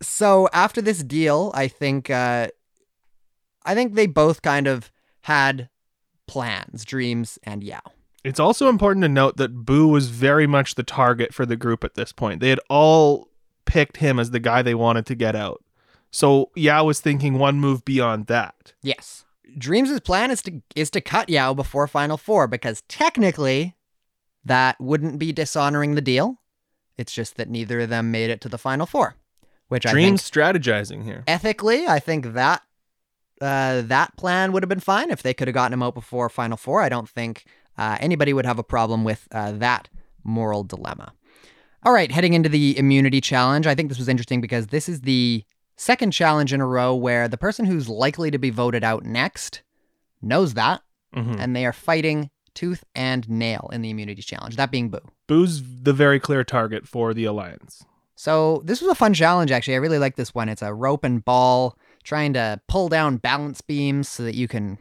[0.01, 2.49] so after this deal, I think uh
[3.65, 5.69] I think they both kind of had
[6.27, 7.79] plans, Dreamz, and yeah.
[8.23, 11.83] It's also important to note that Boo was very much the target for the group
[11.83, 12.41] at this point.
[12.41, 13.29] They had all
[13.65, 15.63] picked him as the guy they wanted to get out.
[16.11, 18.73] So Yau was thinking one move beyond that.
[18.81, 19.25] Yes.
[19.57, 23.75] Dreamz' plan is to is to cut Yau before Final Four because technically
[24.43, 26.41] that wouldn't be dishonoring the deal.
[26.97, 29.15] It's just that neither of them made it to the Final Four,
[29.67, 31.23] which Dreamz I think strategizing here.
[31.27, 32.63] ethically, I think that
[33.41, 36.29] uh, that plan would have been fine if they could have gotten him out before
[36.29, 36.81] Final Four.
[36.81, 37.45] I don't think
[37.77, 39.89] uh, anybody would have a problem with uh, that
[40.23, 41.13] moral dilemma.
[41.85, 45.01] All right, heading into the immunity challenge, I think this was interesting because this is
[45.01, 45.43] the
[45.77, 49.61] second challenge in a row where the person who's likely to be voted out next
[50.19, 50.81] knows that,
[51.15, 51.39] Mhm.
[51.39, 54.99] and they are fighting tooth and nail in the immunity challenge, that being Boo.
[55.27, 57.85] Boo's the very clear target for the alliance.
[58.15, 59.75] So this was a fun challenge, actually.
[59.75, 60.49] I really like this one.
[60.49, 64.79] It's a rope and ball trying to pull down balance beams so that you can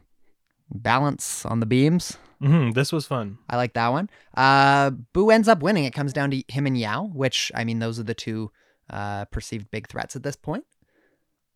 [0.71, 2.17] balance on the beams.
[2.45, 3.39] Hmm This was fun.
[3.49, 4.11] I like that one.
[4.37, 5.85] Uh, Boo ends up winning.
[5.85, 8.51] It comes down to him and Yau, which I mean, those are the two
[8.91, 10.65] uh, perceived big threats at this point.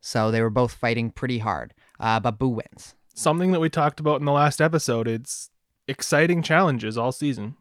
[0.01, 1.75] So they were both fighting pretty hard.
[2.01, 2.95] Uh, but Boo wins.
[3.15, 5.09] Something that we talked about in the last episode.
[5.09, 5.51] It's
[5.87, 7.57] exciting challenges all season.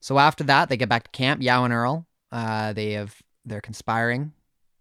[0.00, 1.42] So after that, they get back to camp.
[1.42, 4.32] Yau and Earl, uh, they have they're conspiring,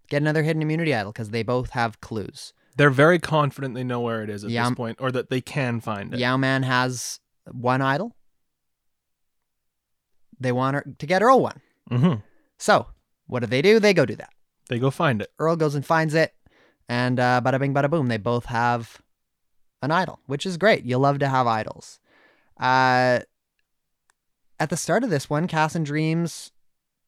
[0.10, 2.54] get another hidden immunity idol because they both have clues.
[2.76, 5.80] They're very confident they know where it is at this point, or that they can
[5.80, 6.20] find it.
[6.20, 7.20] Yau-Man has
[7.52, 8.16] one idol.
[10.40, 11.62] They want her to get Earl one.
[11.90, 12.22] Mm-hmm.
[12.58, 12.88] So
[13.28, 13.80] what do they do?
[13.80, 14.30] They go do that.
[14.70, 15.32] They go find it.
[15.40, 16.34] Earl goes and finds it,
[16.88, 18.08] and uh, bada bing, bada boom.
[18.08, 19.02] They both have
[19.82, 20.86] an idol, which is great.
[20.86, 22.00] You love to have idols.
[22.60, 23.20] Uh,
[24.60, 26.52] at the start of this one, Cass and Dreamz,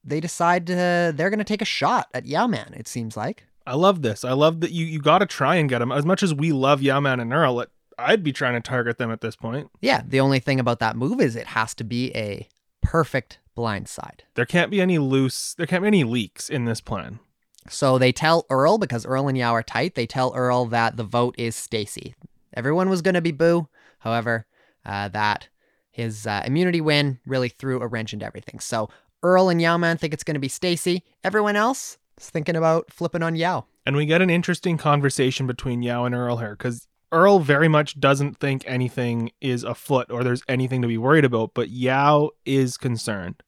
[0.04, 2.74] they decide to they're going to take a shot at Yau-Man.
[2.76, 3.44] It seems like.
[3.66, 4.24] I love this.
[4.24, 5.90] I love that you you got to try and get him.
[5.90, 9.10] As much as we love Yau-Man and Earl, it, I'd be trying to target them
[9.10, 9.70] at this point.
[9.80, 10.02] Yeah.
[10.06, 12.48] The only thing about that move is it has to be a
[12.82, 14.20] perfect blindside.
[14.34, 15.54] There can't be any loose.
[15.54, 17.20] There can't be any leaks in this plan.
[17.68, 19.94] So they tell Earl because Earl and Yau are tight.
[19.94, 22.14] They tell Earl that the vote is Stacy.
[22.54, 23.68] Everyone was going to be Boo.
[23.98, 24.46] However,
[24.84, 25.48] uh, that
[25.90, 28.60] his uh, immunity win really threw a wrench into everything.
[28.60, 28.88] So
[29.22, 31.02] Earl and Yau-Man think it's going to be Stacy.
[31.24, 33.64] Everyone else is thinking about flipping on Yau.
[33.84, 37.98] And we get an interesting conversation between Yau and Earl here because Earl very much
[37.98, 42.76] doesn't think anything is afoot or there's anything to be worried about, but Yau is
[42.76, 43.42] concerned.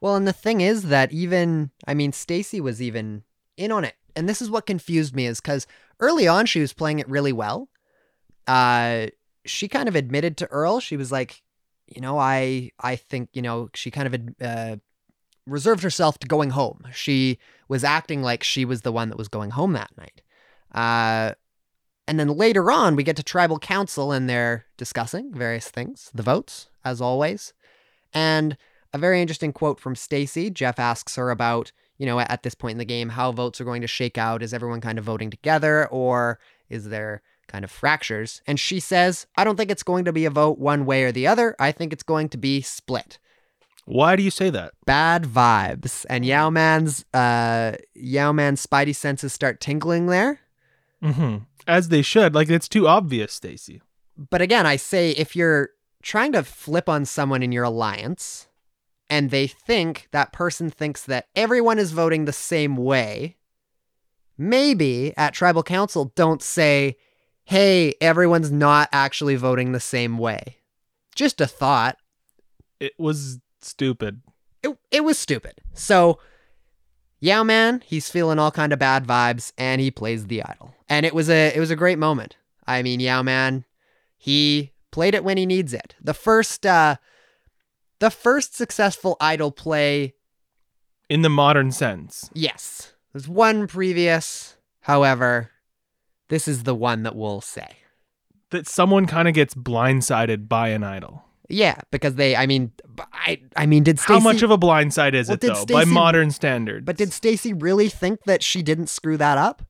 [0.00, 3.24] Well, and the thing is that even I mean Stacy was even
[3.56, 3.94] in on it.
[4.14, 5.66] And this is what confused me is cuz
[5.98, 7.68] early on she was playing it really well.
[8.46, 9.08] Uh
[9.44, 11.42] she kind of admitted to Earl, she was like,
[11.88, 14.76] you know, I I think, you know, she kind of uh
[15.44, 16.86] reserved herself to going home.
[16.94, 20.22] She was acting like she was the one that was going home that night.
[20.72, 21.34] Uh
[22.06, 26.22] and then later on we get to tribal council and they're discussing various things, the
[26.22, 27.52] votes as always.
[28.14, 28.56] And
[28.92, 30.50] a very interesting quote from Stacy.
[30.50, 33.64] Jeff asks her about, you know, at this point in the game, how votes are
[33.64, 34.42] going to shake out.
[34.42, 36.38] Is everyone kind of voting together or
[36.68, 38.40] is there kind of fractures?
[38.46, 41.12] And she says, I don't think it's going to be a vote one way or
[41.12, 41.56] the other.
[41.58, 43.18] I think it's going to be split.
[43.84, 44.72] Why do you say that?
[44.84, 46.04] Bad vibes.
[46.10, 50.40] And Yau-Man's uh Yau-Man's spidey senses start tingling there.
[51.02, 52.34] hmm As they should.
[52.34, 53.82] Like it's too obvious, Stacy.
[54.16, 55.70] But again, I say if you're
[56.02, 58.46] trying to flip on someone in your alliance
[59.10, 63.36] and they think that person thinks that everyone is voting the same way,
[64.38, 66.96] maybe at tribal council don't say,
[67.44, 70.58] hey, everyone's not actually voting the same way.
[71.14, 71.96] Just a thought.
[72.78, 74.22] It was stupid.
[74.62, 75.60] It, it was stupid.
[75.72, 76.20] So,
[77.20, 80.75] Yau-Man, he's feeling all kind of bad vibes and he plays the idol.
[80.88, 82.36] And it was a it was a great moment.
[82.66, 83.64] I mean, Yau-Man,
[84.16, 85.94] he played it when he needs it.
[86.00, 86.96] The first uh
[87.98, 90.14] the first successful idol play,
[91.08, 92.30] In the modern sense.
[92.34, 92.92] yes.
[93.12, 95.50] There's one previous, however,
[96.28, 97.68] this is the one that we'll say.
[98.50, 101.24] That someone kind of gets blindsided by an idol.
[101.48, 102.72] Yeah, because they I mean
[103.12, 105.64] I I mean did Stacy How much of a blindside is Well, it though?
[105.66, 106.84] by modern standards.
[106.84, 109.62] But did Stacy really think that she didn't screw that up?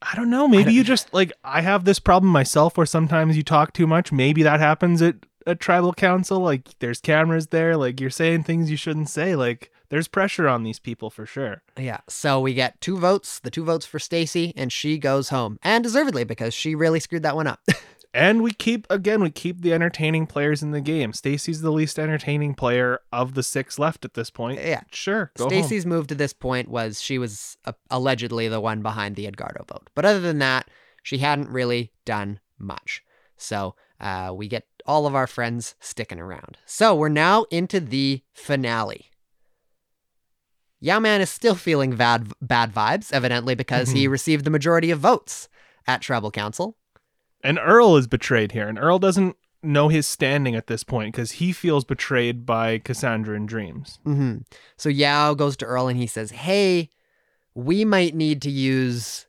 [0.00, 0.46] I don't know.
[0.46, 3.86] Maybe don't- you just like I have this problem myself where sometimes you talk too
[3.86, 4.12] much.
[4.12, 6.40] Maybe that happens at a tribal council.
[6.40, 7.76] Like there's cameras there.
[7.76, 9.34] Like you're saying things you shouldn't say.
[9.34, 11.62] Like there's pressure on these people for sure.
[11.76, 12.00] Yeah.
[12.08, 15.58] So we get two votes, the two votes for Stacy, and she goes home.
[15.62, 17.60] And deservedly because she really screwed that one up.
[18.18, 21.12] And we keep again we keep the entertaining players in the game.
[21.12, 24.60] Stacy's the least entertaining player of the six left at this point.
[24.60, 24.80] Yeah.
[24.90, 25.30] Sure.
[25.38, 29.64] Stacy's move to this point was she was uh, allegedly the one behind the Edgardo
[29.68, 29.88] vote.
[29.94, 30.68] But other than that,
[31.04, 33.04] she hadn't really done much.
[33.36, 36.58] So uh, we get all of our friends sticking around.
[36.66, 39.10] So we're now into the finale.
[40.80, 45.48] Yau-Man is still feeling bad, bad vibes, evidently, because he received the majority of votes
[45.86, 46.76] at Tribal Council.
[47.42, 51.32] And Earl is betrayed here, and Earl doesn't know his standing at this point because
[51.32, 53.98] he feels betrayed by Cassandra in Dreamz.
[54.04, 54.38] hmm
[54.76, 56.90] So Yau goes to Earl and he says, Hey,
[57.54, 59.26] we might need to use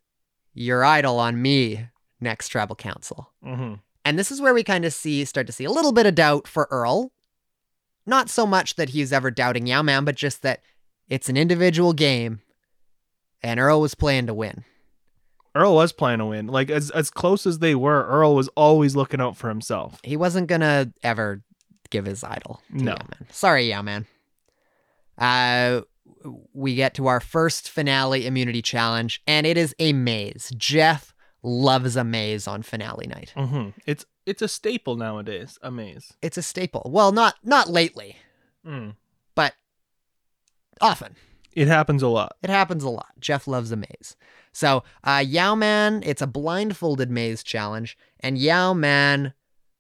[0.54, 1.88] your idol on me
[2.20, 3.32] next tribal council.
[3.44, 3.76] Mm-hmm.
[4.06, 6.16] And this is where we kind of see, start to see a little bit of
[6.16, 7.12] doubt for Earl.
[8.06, 10.62] Not so much that he's ever doubting Yau-Man, but just that
[11.08, 12.42] it's an individual game
[13.42, 14.64] and Earl was playing to win.
[15.60, 16.48] Earl was playing to win.
[16.48, 20.00] Like as as close as they were, Earl was always looking out for himself.
[20.04, 21.42] He wasn't gonna ever
[21.90, 22.62] give his idol.
[22.78, 22.92] To No.
[22.92, 23.28] Yau-Man.
[23.32, 24.06] Sorry, Man.
[25.18, 25.82] Uh,
[26.54, 30.52] we get to our first finale immunity challenge, and it is a maze.
[30.58, 33.34] Jeff loves a maze on finale night.
[33.36, 33.70] Mm-hmm.
[33.86, 35.58] It's it's a staple nowadays.
[35.62, 36.14] A maze.
[36.22, 36.90] It's a staple.
[36.92, 38.16] Well, not not lately,
[38.66, 38.96] Mm.
[39.36, 39.54] but
[40.82, 41.16] often.
[41.54, 42.36] It happens a lot.
[42.44, 43.08] It happens a lot.
[43.20, 44.16] Jeff loves a maze.
[44.52, 49.34] So, uh, Yau-Man, it's a blindfolded maze challenge, and Yau-Man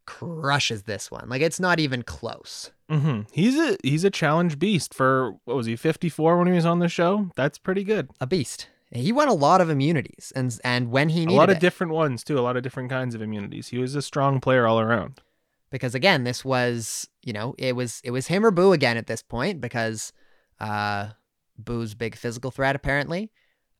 [0.06, 1.30] crushes this one.
[1.30, 2.72] Like, it's not even close.
[2.90, 3.22] Mm-hmm.
[3.32, 6.80] He's a he's a challenge beast for what was he 54 when he was on
[6.80, 7.30] the show?
[7.36, 8.10] That's pretty good.
[8.20, 8.68] A beast.
[8.92, 11.60] He won a lot of immunities, and and when he needed A lot of it.
[11.62, 12.40] different ones too.
[12.40, 13.68] A lot of different kinds of immunities.
[13.68, 15.22] He was a strong player all around.
[15.70, 19.06] because again, this was you know it was it was him or Boo again at
[19.06, 20.12] this point because
[20.60, 21.10] uh,
[21.64, 23.32] Boo's big physical threat apparently,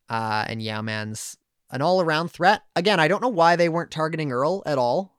[0.09, 1.38] uh, and Yau-Man's
[1.71, 2.63] an all around threat.
[2.75, 5.15] Again, I don't know why they weren't targeting Earl at all.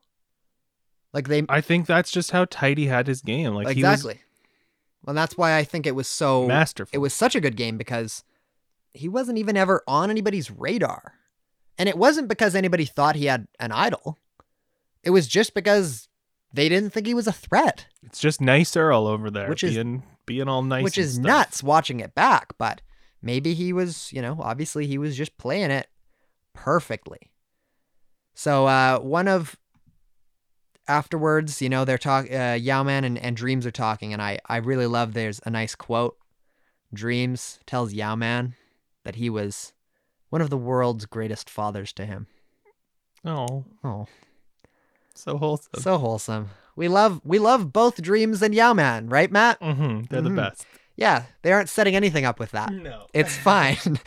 [1.13, 3.53] Like they I think that's just how tight he had his game.
[3.53, 4.21] Like exactly.
[5.03, 6.95] Well, that's why I think it was so masterful.
[6.95, 8.23] it was such a good game because
[8.93, 11.13] he wasn't even ever on anybody's radar.
[11.77, 14.19] And it wasn't because anybody thought he had an idol.
[15.03, 16.07] It was just because
[16.53, 19.73] they didn't think he was a threat, It's just nice Earl over there, Which is-
[19.73, 21.25] being being all nice, which is stuff.
[21.25, 22.53] nuts watching it back.
[22.57, 22.81] But
[23.21, 25.87] maybe he was, you know, obviously he was just playing it
[26.53, 27.31] perfectly.
[28.33, 29.57] So uh, one of
[30.87, 32.35] afterwards, you know, they're talking.
[32.35, 35.13] Uh, Yau-Man and, and Dreamz are talking, and I I really love.
[35.13, 36.17] There's a nice quote.
[36.95, 38.55] Dreamz tells Yau-Man
[39.03, 39.73] that he was
[40.29, 42.27] one of the world's greatest fathers to him.
[43.23, 44.07] Oh, Oh,
[45.13, 45.79] so wholesome.
[45.81, 46.49] so wholesome.
[46.75, 49.59] We love we love both Dreamz and Yau-Man, right, Matt?
[49.59, 50.03] Mm-hmm.
[50.09, 50.23] They're Mhm.
[50.23, 50.65] the best.
[50.95, 52.71] Yeah, they aren't setting anything up with that.
[52.71, 53.07] No.
[53.13, 53.99] It's fine.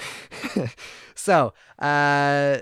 [1.15, 2.59] so, uh,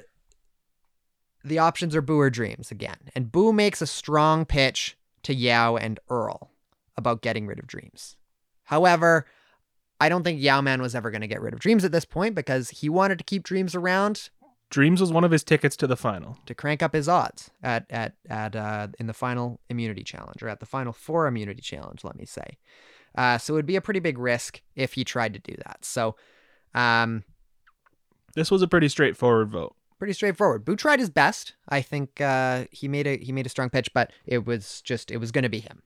[1.44, 2.96] the options are Boo or Dreamz again.
[3.14, 6.50] And Boo makes a strong pitch to Yau and Earl
[6.96, 8.16] about getting rid of Dreamz.
[8.64, 9.26] However,
[10.00, 12.34] I don't think Yau-Man was ever going to get rid of Dreamz at this point
[12.34, 14.30] because he wanted to keep Dreamz around
[14.72, 16.38] Dreamz was one of his tickets to the final.
[16.46, 20.48] to crank up his odds at at at uh, in the final immunity challenge or
[20.48, 22.02] at the final four immunity challenge.
[22.04, 22.58] Let me say.
[23.14, 25.84] Uh, so it would be a pretty big risk if he tried to do that.
[25.84, 26.16] So,
[26.74, 27.24] um,
[28.34, 29.76] This was a pretty straightforward vote.
[29.98, 30.64] pretty straightforward.
[30.64, 31.52] Boo tried his best.
[31.68, 35.10] I think uh, he made a he made a strong pitch, but it was just
[35.10, 35.82] it was going to be him.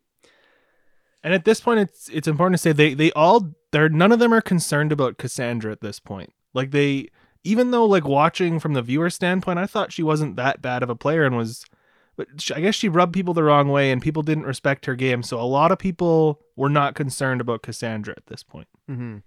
[1.25, 4.21] And at this point, it's it's important to say they they all they're none of
[4.21, 6.33] them are concerned about Cassandra at this point.
[6.55, 7.09] Like they
[7.47, 10.91] even though like watching from the viewer standpoint, I thought she wasn't that bad of
[10.91, 11.65] a player and was,
[12.17, 15.23] but I guess she rubbed people the wrong way and people didn't respect her game.
[15.23, 18.67] So a lot of people were not concerned about Cassandra at this point.
[18.89, 19.19] hmm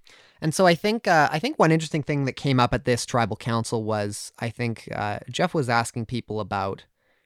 [0.42, 3.06] And so I think uh, I think one interesting thing that came up at this
[3.06, 6.84] tribal council was I think uh, Jeff was asking people about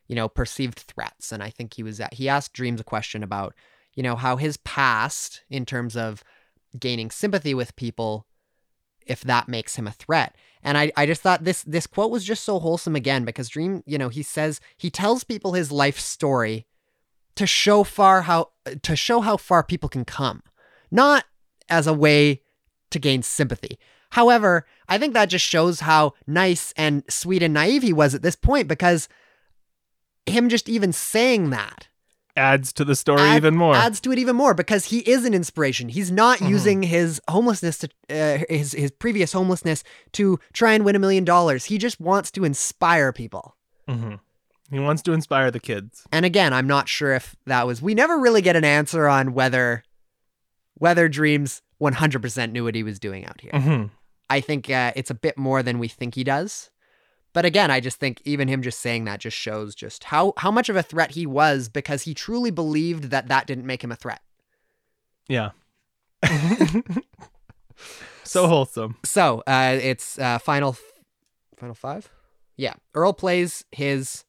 [0.07, 3.23] you know perceived threats, and I think he was at, he asked Dreamz a question
[3.23, 3.55] about
[3.95, 6.23] you know how his past in terms of
[6.79, 8.27] gaining sympathy with people
[9.05, 10.35] if that makes him a threat.
[10.63, 13.83] And I, I just thought this this quote was just so wholesome again because Dream,
[13.85, 16.65] you know, he says he tells people his life story
[17.35, 18.51] to show far how
[18.81, 20.41] to show how far people can come.
[20.89, 21.25] Not
[21.69, 22.41] as a way
[22.91, 23.77] to gain sympathy.
[24.11, 28.21] However, I think that just shows how nice and sweet and naive he was at
[28.21, 29.09] this point because
[30.25, 31.87] him just even saying that
[32.35, 33.75] Adds to the story add- even more.
[33.75, 35.89] Adds to it even more because he is an inspiration.
[35.89, 36.49] He's not Mhm.
[36.49, 41.23] using his homelessness to uh, his his previous homelessness to try and win a million
[41.25, 41.65] dollars.
[41.65, 43.55] He just wants to inspire people.
[43.87, 44.15] hmm
[44.71, 46.05] He wants to inspire the kids.
[46.11, 47.81] And again, I'm not sure if that was.
[47.83, 49.83] We never really get an answer on whether
[50.75, 53.51] whether Dreamz 100% knew what he was doing out here.
[53.53, 53.83] hmm
[54.29, 56.71] I think uh, it's a bit more than we think he does.
[57.33, 60.51] But again, I just think even him just saying that just shows just how how
[60.51, 63.91] much of a threat he was because he truly believed that that didn't make him
[63.91, 64.21] a threat.
[65.27, 65.51] Yeah.
[68.23, 68.97] so wholesome.
[69.03, 70.77] So uh, it's uh, final
[71.57, 72.09] final five.
[72.55, 74.25] Yeah, Earl plays his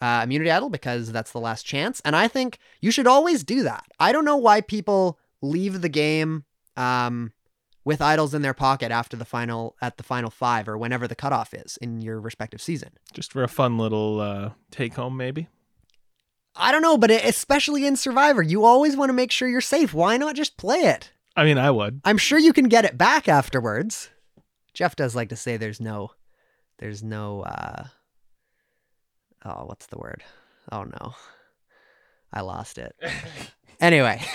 [0.00, 3.62] uh, immunity idol because that's the last chance, and I think you should always do
[3.62, 3.84] that.
[4.00, 6.44] I don't know why people leave the game
[6.76, 7.32] um,
[7.84, 11.14] with idols in their pocket after the final at the final five or whenever the
[11.14, 12.90] cutoff is in your respective season.
[13.12, 15.48] Just for a fun little uh, take home, maybe.
[16.56, 19.94] I don't know, but especially in Survivor, you always want to make sure you're safe.
[19.94, 21.12] Why not just play it?
[21.36, 22.00] I mean, I would.
[22.04, 24.10] I'm sure you can get it back afterwards.
[24.74, 26.10] Jeff does like to say there's no
[26.78, 27.84] there's no uh
[29.44, 30.22] oh what's the word?
[30.70, 31.14] Oh no.
[32.32, 32.94] I lost it.
[33.80, 34.22] anyway.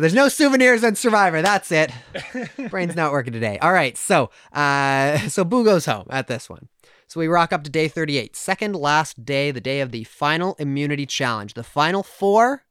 [0.00, 1.42] there's no souvenirs on Survivor.
[1.42, 1.90] That's it.
[2.70, 3.58] Brain's not working today.
[3.58, 3.96] All right.
[3.96, 6.68] So uh so Boo goes home at this one.
[7.08, 10.56] So we rock up to day 38, second last day, the day of the final
[10.58, 11.54] immunity challenge.
[11.54, 12.62] The final four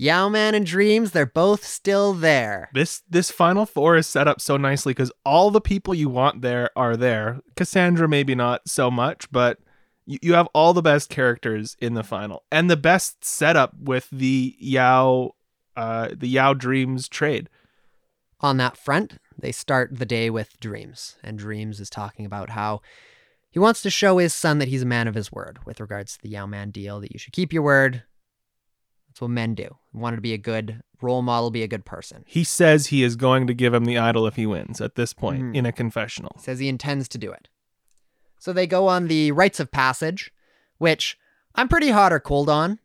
[0.00, 2.70] Yau-Man and Dreamz, they're both still there.
[2.72, 6.40] This this final four is set up so nicely because all the people you want
[6.40, 7.40] there are there.
[7.54, 9.58] Cassandra maybe not so much, but
[10.06, 14.08] you, you have all the best characters in the final and the best setup with
[14.10, 15.32] the Yau,
[15.80, 17.48] uh, the Yau Dreamz trade.
[18.40, 22.80] on that front, they start the day with Dreamz, and Dreamz is talking about how
[23.50, 26.14] he wants to show his son that he's a man of his word with regards
[26.14, 28.02] to the Yau-Man deal, that you should keep your word.
[29.08, 29.68] That's what men do.
[29.92, 32.22] He wanted to be a good role model, be a good person.
[32.26, 35.12] He says he is going to give him the idol if he wins at this
[35.12, 35.56] point Mhm.
[35.56, 36.32] in a confessional.
[36.36, 37.48] He says he intends to do it.
[38.38, 40.30] So they go on the rites of passage,
[40.78, 41.18] which
[41.54, 42.78] I'm pretty hot or cold on.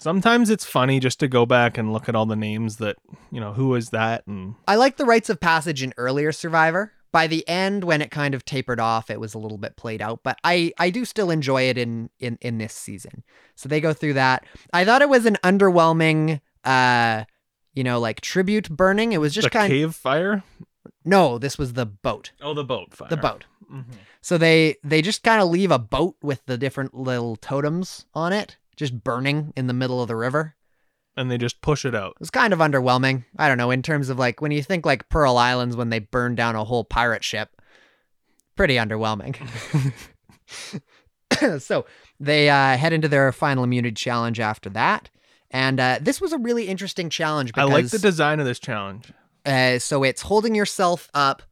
[0.00, 2.96] Sometimes it's funny just to go back and look at all the names that,
[3.30, 6.92] you know, who is that and I like the rites of passage in earlier Survivor.
[7.12, 10.00] By the end, when it kind of tapered off, it was a little bit played
[10.00, 13.24] out, but I, I do still enjoy it in, in, in this season.
[13.56, 14.44] So they go through that.
[14.72, 17.24] I thought it was an underwhelming, uh,
[17.74, 19.12] you know, like tribute burning.
[19.12, 20.44] It was just the kind cave fire.
[21.04, 23.08] no, this was the boat, Oh, the boat fire.
[23.08, 23.44] the boat.
[23.70, 23.84] Mhm.
[24.20, 28.32] So they they just kind of leave a boat with the different little totems on
[28.32, 30.56] it, just burning in the middle of the river.
[31.16, 32.12] And they just push it out.
[32.12, 33.24] It was kind of underwhelming.
[33.36, 35.98] I don't know, in terms of like when you think like Pearl Islands when they
[36.00, 37.60] burn down a whole pirate ship,
[38.56, 39.36] pretty underwhelming.
[41.60, 41.84] so
[42.18, 45.10] they uh, head into their final immunity challenge after that.
[45.50, 49.12] And uh, this was a really interesting challenge I like the design of this challenge.
[49.44, 51.42] uh, so it's holding yourself up.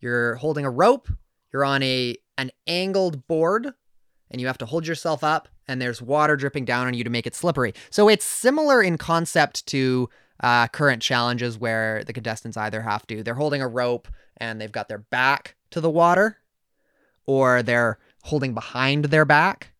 [0.00, 1.08] You're holding a rope.
[1.52, 3.72] You're on a an angled board,
[4.30, 5.48] and you have to hold yourself up.
[5.68, 7.74] And there's water dripping down on you to make it slippery.
[7.90, 10.08] So it's similar in concept to
[10.42, 14.06] uh, current challenges where the contestants either have to they're holding a rope
[14.36, 16.38] and they've got their back to the water,
[17.24, 19.72] or they're holding behind their back.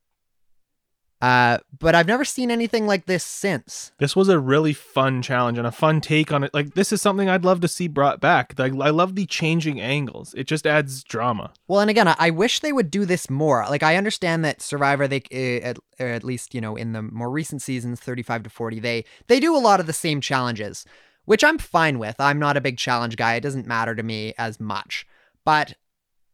[1.23, 3.93] Uh, but I've never seen anything like this since.
[3.99, 6.53] This was a really fun challenge and a fun take on it.
[6.53, 8.55] Like this is something I'd love to see brought back.
[8.59, 10.35] Like I love the changing angles.
[10.35, 11.53] It just adds drama.
[11.69, 13.65] Well, and again, I, I wish they would do this more.
[13.71, 17.03] Like, I understand that Survivor, they uh, at, or at least you know in the
[17.03, 20.85] more recent seasons, thirty-five to forty, they they do a lot of the same challenges,
[21.25, 22.17] which I'm fine with.
[22.19, 25.07] I'm not a big challenge guy; it doesn't matter to me as much.
[25.47, 25.77] But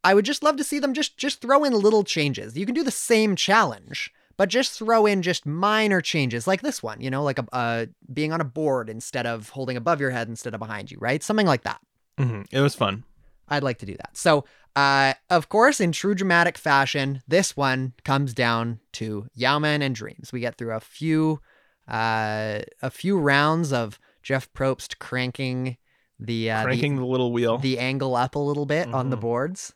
[0.03, 2.59] I would just love to see them just just throw in little changes.
[2.59, 6.83] You can do the same challenge, but just throw in just minor changes, like this
[6.83, 7.01] one.
[7.01, 10.29] You know, like a uh, being on a board instead of holding above your head
[10.29, 11.23] instead of behind you, right?
[11.23, 11.81] Something like that.
[12.19, 13.05] hmm It was fun.
[13.49, 14.17] I'd like to do that.
[14.17, 14.45] So,
[14.77, 20.33] uh, of course, in true dramatic fashion, this one comes down to Yau-Man and Dreamz.
[20.33, 21.41] We get through a few,
[21.87, 25.77] uh, a few rounds of Jeff Probst cranking
[26.19, 27.59] the uh, Cranking the, little wheel.
[27.59, 29.21] the, the angle up a little bit on the Mhm.
[29.21, 29.75] boards.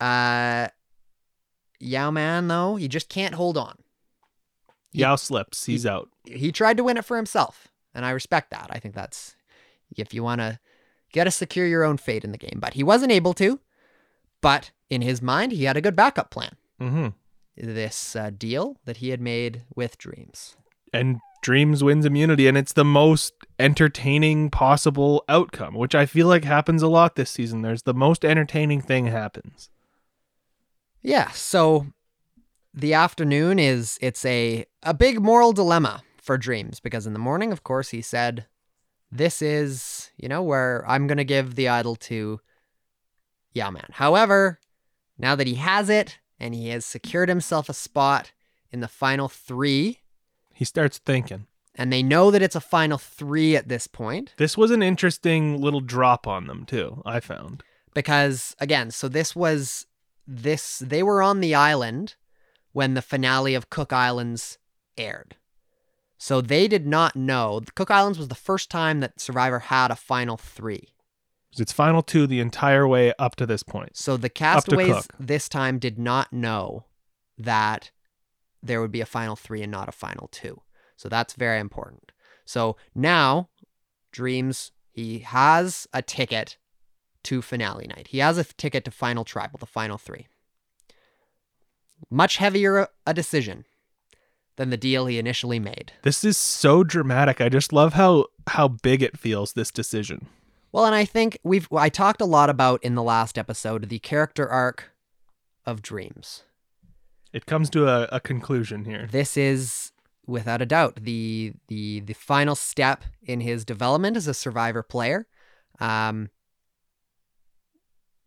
[0.00, 0.68] Uh,
[1.78, 3.76] Yau-Man though, he just can't hold on.
[4.94, 5.66] Yau slips.
[5.66, 6.08] He's out.
[6.24, 8.68] He tried to win it for himself, and I respect that.
[8.70, 9.36] I think that's
[9.96, 10.58] if you want to,
[11.12, 12.58] get to secure your own fate in the game.
[12.60, 13.60] But he wasn't able to.
[14.40, 16.56] But in his mind, he had a good backup plan.
[16.78, 17.08] hmm
[17.56, 20.56] This uh, deal that he had made with Dreamz.
[20.92, 26.44] And Dreamz wins immunity, and it's the most entertaining possible outcome, which I feel like
[26.44, 27.62] happens a lot this season.
[27.62, 29.70] There's the most entertaining thing happens.
[31.02, 31.30] Yeah.
[31.30, 31.86] So
[32.74, 37.52] the afternoon is it's a a big moral dilemma for Dreamz because in the morning,
[37.52, 38.46] of course, he said,
[39.12, 42.40] "This is you know where I'm gonna give the idol to
[43.52, 44.58] Yau-Man." However,
[45.18, 48.32] now that he has it and he has secured himself a spot
[48.70, 50.00] in the final three,
[50.52, 51.46] He starts thinking.
[51.76, 55.60] and they know that it's a final three at this point This was an interesting
[55.60, 57.02] little drop on them too.
[57.06, 57.62] I found.
[57.94, 59.86] because again, so this was
[60.26, 62.16] this they were on the island
[62.74, 64.58] when the finale of Cook Islands
[64.98, 65.36] aired.
[66.18, 67.60] So they did not know.
[67.74, 70.88] Cook Islands was the first time that Survivor had a final 3.
[71.56, 73.96] It's final two the entire way up to this point.
[73.96, 76.84] So the castaways this time did not know
[77.38, 77.92] that
[78.60, 80.60] there would be a final 3 and not a final 2.
[80.96, 82.10] So that's very important.
[82.44, 83.50] So now
[84.12, 86.58] Dreamz he has a ticket
[87.24, 88.08] to finale night.
[88.08, 90.26] He has a ticket to final tribal, the final 3.
[92.10, 93.64] Much heavier a decision
[94.56, 95.92] than the deal he initially made.
[96.02, 97.40] This is so dramatic.
[97.40, 100.26] I just love how how big it feels this decision.
[100.72, 103.98] Well, and I think we've I talked a lot about in the last episode the
[103.98, 104.90] character arc
[105.66, 106.42] of Dreamz.
[107.32, 109.08] It comes to a, a conclusion here.
[109.10, 109.92] This is
[110.26, 115.26] without a doubt the the the final step in his development as a survivor player.
[115.80, 116.30] Um,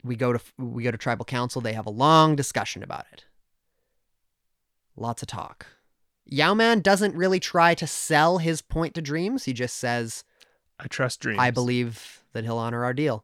[0.04, 1.62] we go to we go to tribal council.
[1.62, 3.26] They have a long discussion about it.
[4.98, 5.68] Lots of talk.
[6.26, 9.46] Yau-Man doesn't really try to sell his point to Dreamz.
[9.46, 10.24] He just says,
[10.80, 11.40] I trust Dreamz.
[11.40, 13.24] "I believe that he'll honor our deal."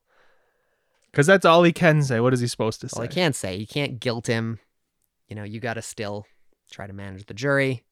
[1.12, 2.20] because that's all he can say.
[2.20, 2.98] What is he supposed to say?
[2.98, 3.56] Well, I can't say.
[3.56, 4.58] You can't guilt him.
[5.28, 6.26] You know, you got to still
[6.72, 7.84] try to manage the jury.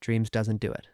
[0.00, 0.86] Dreamz doesn't do it.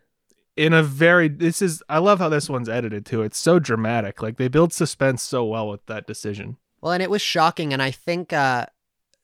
[0.57, 3.23] in a very this is I love how this one's edited too.
[3.23, 4.21] It's so dramatic.
[4.23, 6.57] Like they build suspense so well with that decision.
[6.81, 7.73] Well, and it was shocking.
[7.73, 8.67] And I think, uh,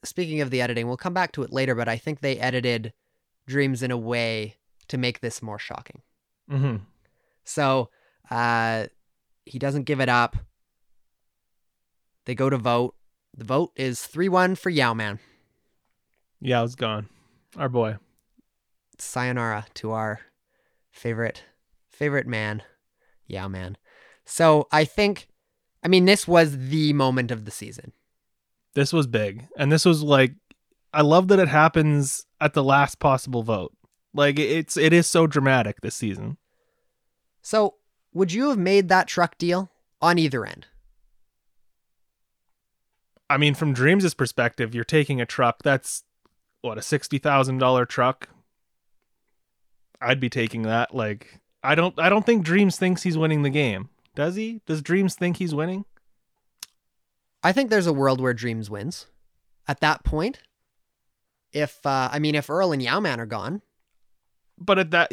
[0.05, 2.93] speaking of the editing, we'll come back to it later, but I think they edited
[3.49, 4.57] Dreamz in a way
[4.89, 6.03] to make this more shocking.
[6.49, 6.77] hmm
[7.45, 7.91] So
[8.31, 8.87] uh,
[9.45, 10.37] he doesn't give it up.
[12.25, 12.95] They go to vote.
[13.37, 15.19] The vote is 3 1 for Yau-Man.
[16.41, 17.09] Was gone.
[17.57, 17.97] Our boy.
[18.99, 20.21] Sayonara to our
[20.91, 21.45] favorite,
[21.89, 22.63] favorite man,
[23.27, 23.77] Yau-Man.
[24.25, 25.29] So I think,
[25.83, 27.93] I mean, this was the moment of the season.
[28.75, 29.47] This was big.
[29.57, 30.35] And this was like
[30.95, 33.73] I love that it happens at the last possible vote.
[34.15, 36.37] Like it's it is so dramatic this season.
[37.41, 37.75] So
[38.13, 39.71] would you have made that truck deal
[40.01, 40.67] on either end?
[43.31, 46.05] I mean, from Dreamz' perspective, you're taking a truck that's
[46.61, 48.29] what a sixty thousand dollar truck.
[50.01, 50.95] I'd be taking that.
[50.95, 53.89] Like, I don't, I don't think Dreamz thinks he's winning the game.
[54.15, 54.61] Does he?
[54.67, 55.85] Does Dreamz think he's winning?
[57.43, 59.07] I think there's a world where Dreamz wins.
[59.69, 60.41] At that point,
[61.53, 63.63] if uh, I mean, if Earl and Yau-Man are gone,
[64.59, 65.13] But at that,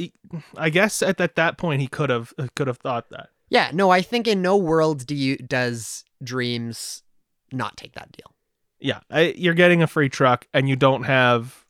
[0.58, 3.30] I guess at that that point, he could have could have thought that.
[3.50, 7.02] yeah, no, I think in no world do you does Dreamz
[7.52, 8.34] not take that deal.
[8.80, 11.66] Yeah, I, you're getting a free truck, and you don't have.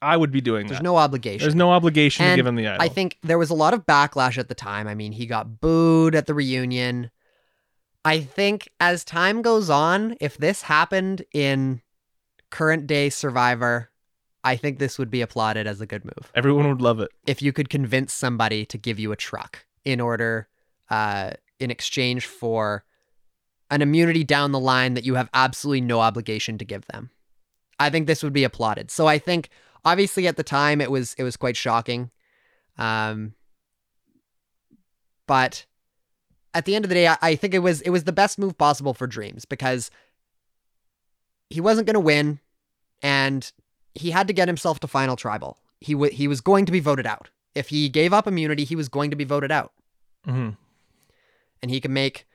[0.00, 0.84] I would be doing There's that.
[0.84, 1.40] no obligation.
[1.44, 2.82] There's no obligation to give him the idol.
[2.82, 4.88] I think there was a lot of backlash at the time.
[4.88, 7.10] I mean, he got booed at the reunion.
[8.06, 11.82] I think as time goes on, if this happened in
[12.50, 13.90] current day Survivor,
[14.44, 16.30] I think this would be applauded as a good move.
[16.36, 17.10] everyone would love it.
[17.26, 20.46] If you could convince somebody to give you a truck in order,
[20.88, 22.84] uh, in exchange for
[23.72, 27.10] an immunity down the line that you have absolutely no obligation to give them.
[27.80, 28.92] I think this would be applauded.
[28.92, 29.48] So I think
[29.84, 32.12] obviously at the time it was it was quite shocking.
[32.78, 33.34] Um
[35.26, 35.66] but
[36.56, 38.38] at the end of the day I, I think it was it was the best
[38.38, 39.90] move possible for Dreamz because
[41.50, 42.40] he wasn't going to win
[43.02, 43.50] and
[43.94, 45.58] he had to get himself to final tribal.
[45.80, 47.30] He w- he was going to be voted out.
[47.54, 49.72] If he gave up immunity, he was going to be voted out
[50.24, 50.50] hmm
[51.62, 52.26] and he can make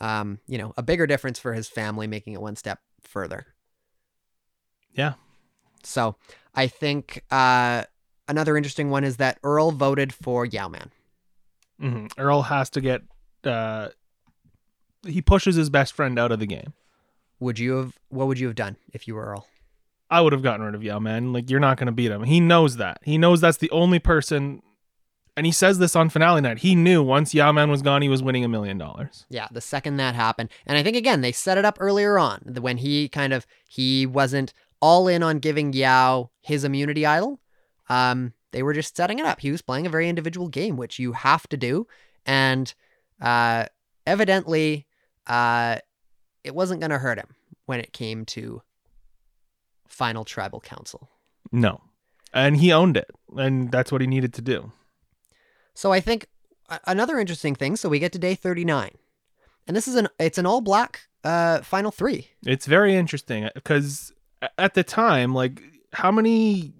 [0.00, 3.46] um, you know, a bigger difference for his family making it one step further.
[4.92, 5.14] Yeah.
[5.84, 6.16] So
[6.54, 7.84] I think uh,
[8.26, 10.90] another interesting one is that Earl voted for Yau-Man.
[11.78, 13.02] hmm Earl has to get.
[13.46, 13.88] Uh
[15.06, 16.72] He pushes his best friend out of the game.
[17.40, 17.98] Would you have?
[18.08, 19.46] What would you have done if you were Earl?
[20.10, 21.32] I would have gotten rid of Yau-Man.
[21.32, 22.24] Like you're not going to beat him.
[22.24, 22.98] He knows that.
[23.02, 24.62] He knows that's the only person.
[25.38, 26.58] And he says this on finale night.
[26.58, 29.24] He knew once Yau-Man was gone, he was winning a million dollars.
[29.30, 32.58] Yeah, the second that happened, and I think again they set it up earlier on
[32.60, 37.40] when he kind of he wasn't all in on giving Yau his immunity idol.
[37.88, 39.40] Um, they were just setting it up.
[39.40, 41.86] He was playing a very individual game, which you have to do,
[42.26, 42.74] and
[43.22, 43.66] uh,
[44.06, 44.86] evidently,
[45.26, 45.78] uh,
[46.44, 47.28] it wasn't going to hurt him
[47.66, 48.60] when it came to
[49.88, 51.08] final tribal council.
[51.52, 51.80] No,
[52.34, 54.72] and he owned it, and that's what he needed to do.
[55.74, 56.26] So I think
[56.86, 57.76] another interesting thing.
[57.76, 58.96] So we get to day thirty nine,
[59.66, 62.28] and this is an it's an all black uh, final three.
[62.44, 64.12] It's very interesting because
[64.58, 65.62] at the time, like
[65.92, 66.72] how many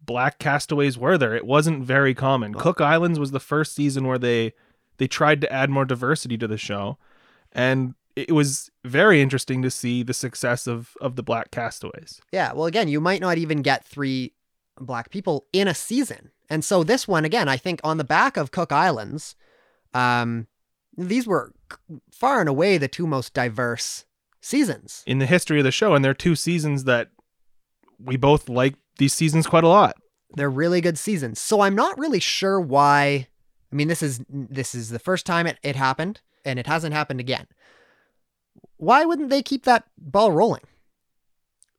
[0.00, 1.34] black castaways were there?
[1.34, 2.54] It wasn't very common.
[2.54, 4.54] Cook Islands was the first season where they
[4.98, 6.98] they tried to add more diversity to the show,
[7.52, 12.20] and it was very interesting to see the success of of the black castaways.
[12.32, 14.34] Yeah, well, again, you might not even get three
[14.80, 16.30] black people in a season.
[16.50, 19.34] And so this one, again, I think on the back of Cook Islands,
[19.94, 20.46] um,
[20.96, 21.52] these were
[22.12, 24.04] far and away the two most diverse
[24.40, 25.02] seasons.
[25.06, 27.08] in the history of the show, and they're two seasons that
[27.98, 29.96] we both like these seasons quite a lot.
[30.36, 31.40] They're really good seasons.
[31.40, 33.28] So I'm not really sure why.
[33.74, 36.94] I mean, this is this is the first time it, it happened, and it hasn't
[36.94, 37.48] happened again.
[38.76, 40.62] Why wouldn't they keep that ball rolling?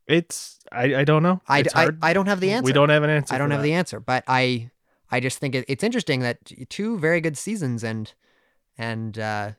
[0.05, 1.41] It's I, I don't know.
[1.47, 1.91] I, I.
[2.01, 2.65] I don't have the answer.
[2.65, 3.33] We don't have an answer.
[3.33, 3.63] I don't have that.
[3.63, 4.71] the answer, but I
[5.09, 8.13] I just think it, it's interesting that two very good seasons and
[8.77, 9.51] and uh,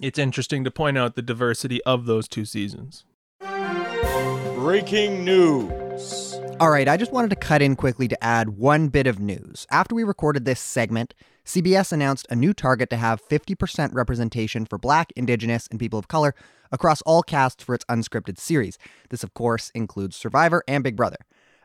[0.00, 3.04] It's interesting to point out the diversity of those two seasons.
[4.54, 5.79] Breaking news.
[6.60, 6.88] All right.
[6.88, 9.66] I just wanted to cut in quickly to add one bit of news.
[9.70, 14.76] After we recorded this segment, CBS announced a new target to have 50% representation for
[14.76, 16.34] Black, Indigenous, and people of color
[16.70, 18.76] across all casts for its unscripted series.
[19.08, 21.16] This, of course, includes Survivor and Big Brother.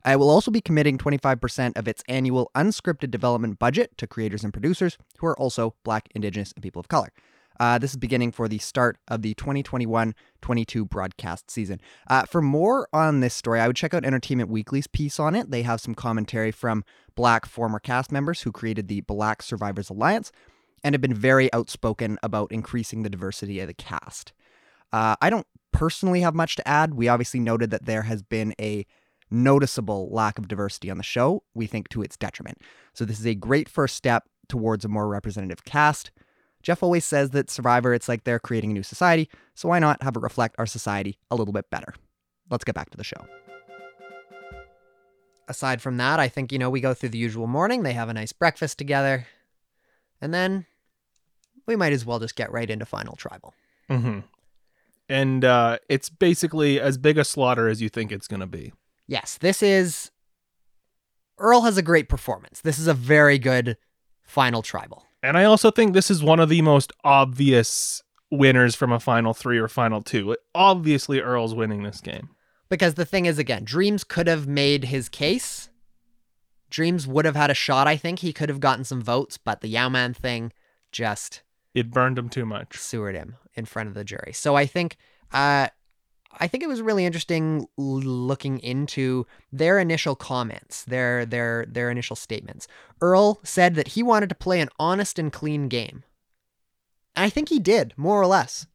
[0.05, 4.53] I will also be committing 25% of its annual unscripted development budget to creators and
[4.53, 7.11] producers who are also Black, Indigenous, and people of color.
[7.59, 11.79] Uh, this is beginning for the start of the 2021-22 broadcast season.
[12.09, 15.51] Uh, for more on this story, I would check out Entertainment Weekly's piece on it.
[15.51, 16.83] They have some commentary from
[17.15, 20.31] Black former cast members who created the Black Survivors Alliance
[20.83, 24.33] and have been very outspoken about increasing the diversity of the cast.
[24.91, 26.93] Uh, I don't personally have much to add.
[26.93, 28.85] We obviously noted that there has been a
[29.31, 32.59] noticeable lack of diversity on the show, we think to its detriment.
[32.93, 36.11] So, this is a great first step towards a more representative cast.
[36.65, 40.01] Jeff always says that Survivor, it's like they're creating a new society, so why not
[40.01, 41.93] have it reflect our society a little bit better?
[42.49, 43.23] Let's get back to the show.
[45.47, 47.83] Aside from that, I think, you know, we go through the usual morning.
[47.83, 49.27] They have a nice breakfast together.
[50.19, 50.65] And then
[51.67, 53.53] we might as well just get right into Final Tribal.
[53.87, 54.21] Mm-hmm.
[55.07, 58.73] And uh, it's basically as big a slaughter as you think it's going to be.
[59.05, 60.09] Yes, this is.
[61.37, 62.61] Earl has a great performance.
[62.61, 63.77] This is a very good
[64.23, 65.05] Final Tribal.
[65.25, 69.33] And I also think this is one of the most obvious winners from a final
[69.33, 70.35] three or final two.
[70.53, 72.29] Obviously, Earl's winning this game.
[72.69, 75.69] Because the thing is, again, Dreamz could have made his case.
[76.69, 78.19] Dreamz would have had a shot, I think.
[78.19, 80.51] He could have gotten some votes, but the Yau-Man thing
[80.91, 81.41] just
[81.73, 82.77] It burned him too much.
[82.77, 84.31] sewered him in front of the jury.
[84.31, 84.95] So I think
[85.33, 85.69] uh
[86.39, 92.15] I think it was really interesting looking into their initial comments, their their their initial
[92.15, 92.67] statements.
[93.01, 96.03] Earl said that he wanted to play an honest and clean game.
[97.15, 98.67] And I think he did, more or less.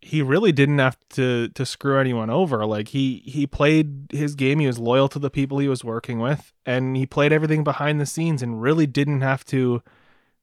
[0.00, 2.66] He really didn't have to to screw anyone over.
[2.66, 4.58] Like he he played his game.
[4.58, 8.00] He was loyal to the people he was working with, and he played everything behind
[8.00, 9.82] the scenes, and really didn't have to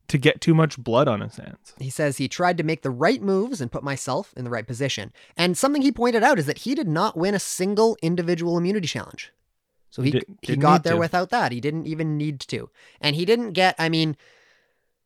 [0.10, 1.74] to get too much blood on his hands.
[1.80, 4.68] He says he tried to make the right moves and put myself in the right
[4.68, 5.14] position.
[5.38, 8.88] And something he pointed out is that he did not win a single individual immunity
[8.88, 9.32] challenge.
[9.90, 11.00] So he Did- he didn't got there to.
[11.00, 11.52] without that.
[11.52, 12.70] He didn't even need to.
[13.02, 14.18] And he didn't get I mean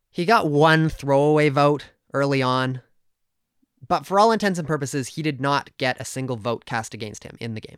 [0.10, 2.82] he got one throwaway vote early on.
[3.88, 7.24] But for all intents and purposes, he did not get a single vote cast against
[7.24, 7.78] him in the game.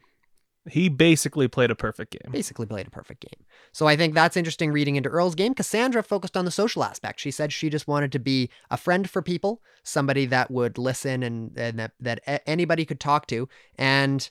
[0.67, 2.31] He basically played a perfect game.
[2.31, 3.45] Basically played a perfect game.
[3.71, 5.53] So I think that's interesting reading into Earl's game.
[5.53, 7.19] Cassandra focused on the social aspect.
[7.19, 11.21] She said she just wanted to be a friend for people, somebody that would listen
[11.21, 13.47] and, and that, that anybody could talk to.
[13.77, 14.27] And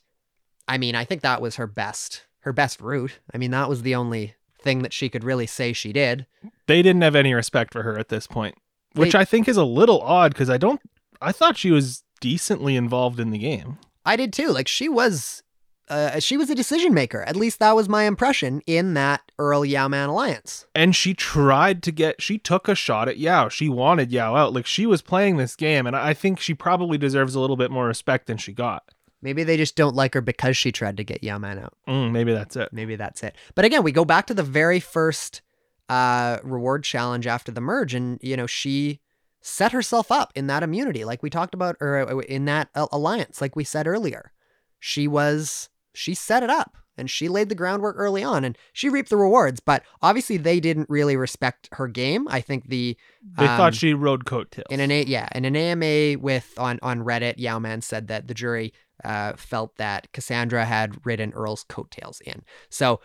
[0.66, 3.18] I mean, I think that was her best her best route.
[3.32, 6.26] I mean, that was the only thing that she could really say she did.
[6.66, 8.56] They didn't have any respect for her at this point,
[8.94, 10.80] which They- I think is a little odd because I don't.
[11.22, 13.78] I thought she was decently involved in the game.
[14.04, 14.48] I did too.
[14.48, 15.42] Like she was
[15.88, 17.22] uh, she was a decision maker.
[17.22, 20.66] At least that was my impression in that Earl Yau-Man alliance.
[20.74, 23.48] and she tried to get she took a shot at Yau.
[23.48, 24.52] She wanted Yau out.
[24.54, 27.70] Like she was playing this game and I think she probably deserves a little bit
[27.70, 28.90] more respect than she got.
[29.20, 31.74] Maybe they just don't like her because she tried to get Yau-Man out.
[31.88, 32.68] Mm, maybe that's it.
[32.72, 33.34] Maybe that's it.
[33.54, 35.40] But again, we go back to the very first
[35.88, 39.00] uh, reward challenge after the merge, and you know she
[39.40, 42.86] set herself up in that immunity, like we talked about, or uh, in that uh,
[42.92, 44.32] alliance, like we said earlier.
[44.78, 48.88] She was she set it up, and she laid the groundwork early on, and she
[48.88, 49.60] reaped the rewards.
[49.60, 52.28] But obviously, they didn't really respect her game.
[52.28, 52.96] I think the
[53.38, 54.66] They um, thought she rode coattails.
[54.70, 58.34] in an A, yeah, in an AMA with on on Reddit, Yau-Man said that the
[58.34, 58.72] jury
[59.02, 62.42] uh, felt that Cassandra had ridden Earl's coattails in.
[62.68, 63.00] So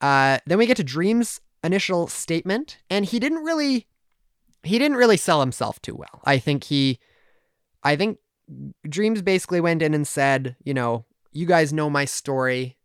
[0.00, 3.86] uh, then we get to Dream's initial statement, and he didn't really
[4.62, 6.20] he didn't really sell himself too well.
[6.24, 6.98] I think he,
[7.84, 8.18] I think
[8.88, 11.04] Dreams basically went in and said, you know,
[11.38, 12.76] you guys know my story.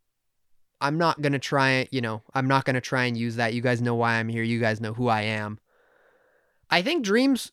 [0.79, 3.53] I'm not gonna try, you know, I'm not gonna try and use that.
[3.53, 4.43] You guys know why I'm here.
[4.43, 5.59] You guys know who I am.
[6.69, 7.51] I think Dreamz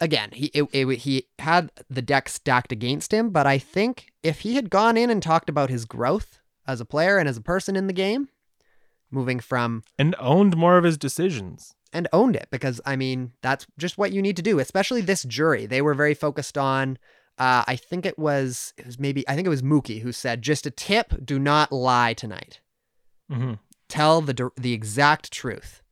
[0.00, 4.40] again, he it, it, he had the deck stacked against him, but I think if
[4.40, 7.42] he had gone in and talked about his growth as a player and as a
[7.42, 8.28] person in the game,
[9.12, 11.76] moving from and owned more of his decisions.
[11.92, 14.58] and owned it because I mean that's just what you need to do.
[14.58, 16.98] Especially this jury, they were very focused on.
[17.38, 20.42] Uh, I think it was it was maybe I think it was Mookie who said
[20.42, 22.60] just a tip: do not lie tonight.
[23.30, 23.54] hmm
[23.88, 25.82] Tell the the exact truth.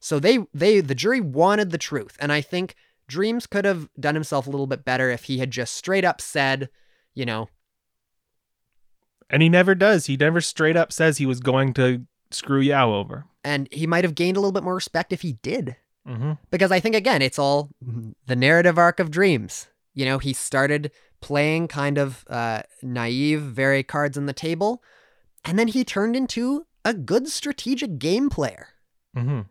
[0.00, 2.74] So they they the jury wanted the truth, and I think
[3.10, 6.20] Dreamz could have done himself a little bit better if he had just straight up
[6.20, 6.68] said,
[7.14, 7.48] you know,
[9.30, 10.06] And he never does.
[10.06, 13.24] He never straight up says he was going to screw Yau over.
[13.44, 15.76] and he might have gained a little bit more respect if he did.
[16.06, 17.70] hmm because I think again it's all
[18.26, 19.66] the narrative arc of Dreamz.
[19.94, 20.90] You know, he started
[21.20, 24.82] playing kind of uh, naive, very cards on the table,
[25.44, 28.68] and then he turned into a good strategic game player.
[29.14, 29.42] hmm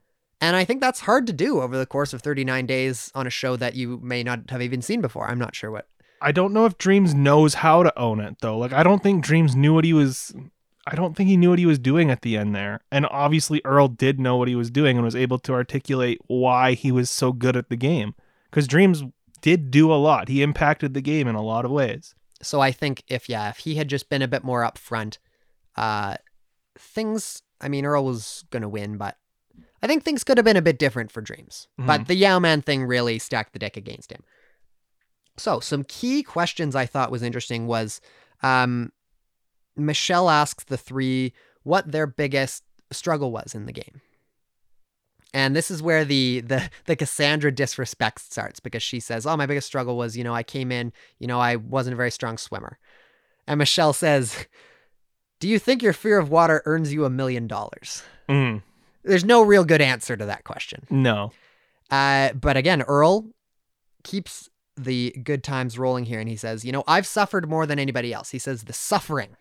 [0.42, 3.32] And I think that's hard to do over the course of 39 days on a
[3.32, 5.28] show that you may not have even seen before.
[5.28, 5.88] I'm not sure what.
[6.22, 8.58] I don't know if Dreamz knows how to own it though.
[8.58, 10.34] Like I don't think Dreamz knew what he was
[10.86, 12.82] I don't think he knew what he was doing at the end there.
[12.92, 16.74] And obviously Earl did know what he was doing and was able to articulate why
[16.74, 18.16] he was so good at the game.
[18.52, 19.12] Cuz Dreamz
[19.44, 20.30] did do a lot.
[20.30, 22.16] He impacted the game in a lot of ways.
[22.42, 25.20] So I think if yeah, if he had just been a bit more upfront,
[25.76, 26.16] uh,
[26.80, 27.44] things.
[27.62, 29.18] I mean, Earl was gonna win, but
[29.82, 31.68] I think things could have been a bit different for Dreamz.
[31.78, 34.24] But the Yau-Man thing really stacked the deck against him.
[35.38, 38.00] So some key questions I thought was interesting was,
[38.42, 38.92] um,
[39.76, 41.34] Michelle asks the three
[41.64, 44.02] what their biggest struggle was in the game.
[45.34, 49.46] And this is where the the the Cassandra disrespect starts because she says, "Oh, my
[49.48, 52.38] biggest struggle was, you know, I came in, you know, I wasn't a very strong
[52.38, 52.78] swimmer."
[53.48, 54.46] And Michelle says,
[55.40, 58.62] "Do you think your fear of water earns you a million dollars?" Mm,
[59.04, 60.86] There's no real good answer to that question.
[60.90, 61.32] no.
[61.92, 63.26] Uh, but again, Earl
[64.04, 67.80] keeps the good times rolling here, and he says, "You know, I've suffered more than
[67.80, 69.36] anybody else." He says, "The suffering,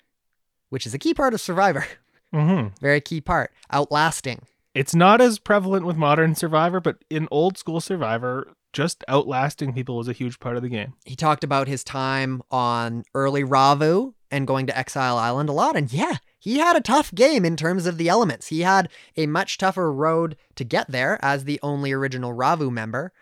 [0.68, 1.86] which is a key part of Survivor,
[2.32, 4.42] hmm very key part, outlasting."
[4.74, 9.96] It's not as prevalent with modern Survivor, but in old school Survivor, just outlasting people
[9.96, 10.94] was a huge part of the game.
[11.04, 15.76] he talked about his time on early Ravu and going to Exile Island a lot.
[15.76, 18.46] And yeah, he had a tough game in terms of the elements.
[18.46, 23.12] He had a much tougher road to get there as the only original Ravu member.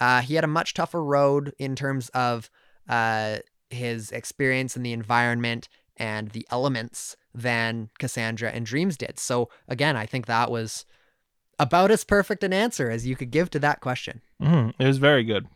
[0.00, 2.50] Uh, he had a much tougher road in terms of
[2.88, 3.38] uh,
[3.70, 9.18] his experience in the environment and the elements than Cassandra and Dreamz did.
[9.20, 10.84] So again, I think that was
[11.58, 14.20] about as perfect an answer as you could give to that question.
[14.40, 15.46] hmm It was very good.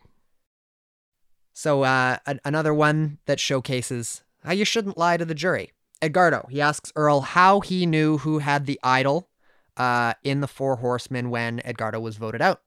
[1.53, 5.71] So uh, an- another one that showcases how you shouldn't lie to the jury.
[6.01, 9.29] Edgardo, he asks Earl how he knew who had the idol
[9.77, 12.61] uh, in the Four Horsemen when Edgardo was voted out.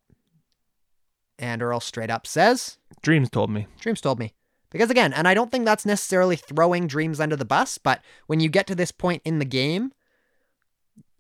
[1.38, 3.66] And Earl straight up says, Dreamz told me.
[3.80, 4.34] Dreamz told me.
[4.70, 8.40] Because again, and I don't think that's necessarily throwing Dreamz under the bus, but when
[8.40, 9.92] you get to this point in the game,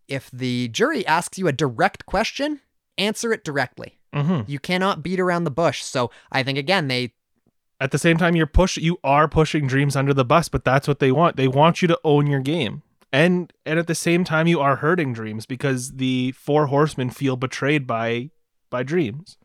[0.08, 2.60] if the jury asks you a direct question,
[2.98, 3.98] answer it directly.
[4.12, 5.82] hmm You cannot beat around the bush.
[5.82, 7.12] So I think again, they
[7.80, 10.86] At the same time, you're push you are pushing Dreamz under the bus, but that's
[10.88, 11.36] what they want.
[11.36, 12.82] They want you to own your game.
[13.12, 17.36] And and at the same time, you are hurting Dreamz because the four horsemen feel
[17.36, 18.30] betrayed by
[18.70, 19.36] by Dreamz.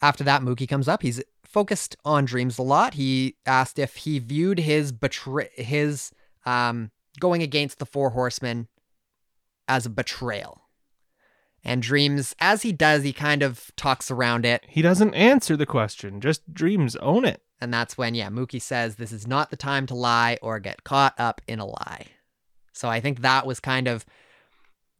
[0.00, 1.02] after that, Mookie comes up.
[1.02, 2.94] He's focused on Dreamz a lot.
[2.94, 6.12] He asked if he viewed his betray his
[6.46, 8.68] um going against the four horsemen
[9.68, 10.62] as a betrayal.
[11.64, 14.64] And Dreamz, as he does, he kind of talks around it.
[14.68, 16.20] He doesn't answer the question.
[16.20, 17.42] Just Dreamz own it.
[17.60, 20.84] And that's when, yeah, Mookie says this is not the time to lie or get
[20.84, 22.06] caught up in a lie.
[22.72, 24.06] So I think that was kind of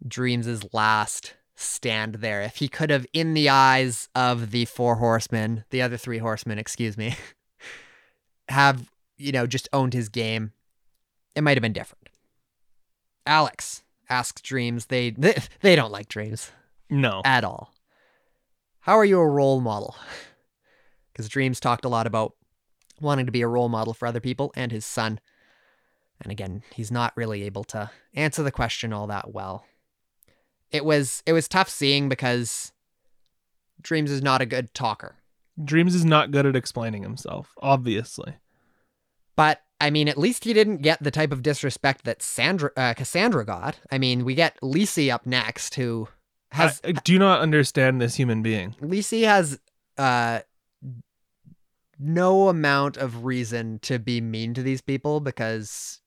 [0.07, 2.43] Dreamz's last stand there.
[2.43, 6.59] If he could have, in the eyes of the four horsemen, the other three horsemen,
[6.59, 7.17] excuse me,
[8.49, 10.53] have, you know, just owned his game,
[11.37, 12.09] it might have been different.
[13.25, 14.87] Alex asks Dreamz.
[14.89, 16.51] They, they, they don't like Dreamz
[16.91, 17.23] No.
[17.25, 17.73] at all.
[18.81, 19.97] How are you a role model?
[21.13, 22.35] Because Dreamz talked a lot about
[23.01, 25.21] wanting to be a role model for other people and his son.
[26.21, 29.65] And again, he's not really able to answer the question all that well.
[30.71, 32.73] It was it was tough seeing because
[33.83, 35.17] Dreamz is not a good talker.
[35.61, 38.35] Dreamz is not good at explaining himself, obviously.
[39.37, 42.95] But I mean, at least he didn't get the type of disrespect that Sandra uh,
[42.95, 43.79] Cassandra got.
[43.93, 46.09] I mean, we get Lisi up next, who
[46.51, 48.75] has I, I do not understand this human being.
[48.81, 49.61] Lisi has
[49.97, 50.41] uh
[51.99, 56.01] no amount of reason to be mean to these people because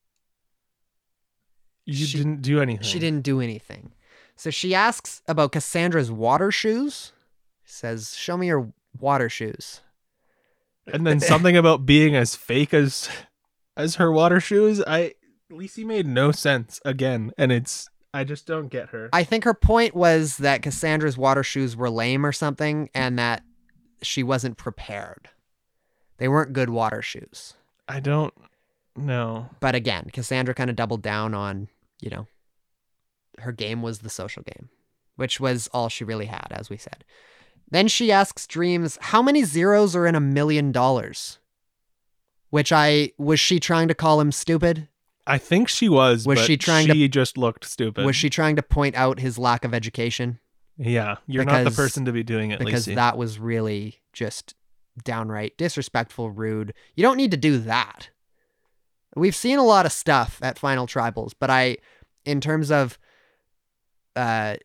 [1.85, 2.83] You She- didn't do anything.
[2.83, 3.91] she didn't do anything.
[4.35, 7.11] So she asks about Cassandra's water shoes.
[7.63, 9.81] Says, "Show me your water shoes."
[10.87, 13.07] And then something about being as fake as
[13.75, 14.81] as her water shoes.
[14.85, 15.13] I
[15.51, 19.09] Lisi made no sense again, and it's I just don't get her.
[19.13, 23.43] I think her point was that Cassandra's water shoes were lame or something and that
[24.01, 25.29] she wasn't prepared.
[26.17, 27.53] They weren't good water shoes.
[27.87, 28.33] I don't
[28.95, 29.49] know.
[29.59, 31.69] But again, Cassandra kind of doubled down on,
[32.01, 32.27] you know,
[33.39, 34.69] her game was the social game,
[35.15, 37.03] which was all she really had, as we said.
[37.69, 41.39] Then she asks Dreamz, how many zeros are in a million dollars?
[42.51, 44.87] Which I was she trying to call him stupid?
[45.25, 46.25] I think she was.
[46.27, 48.05] Was but she trying to- She just looked stupid.
[48.05, 50.39] Was she trying to point out his lack of education?
[50.77, 52.95] Yeah, you're not the person to be doing it, Because Lisi.
[52.95, 54.55] that was really just
[55.03, 56.73] downright disrespectful, rude.
[56.95, 58.09] You don't need to do that.
[59.15, 61.77] We've seen a lot of stuff at Final Tribals, but I,
[62.25, 62.97] in terms of
[64.15, 64.55] uh,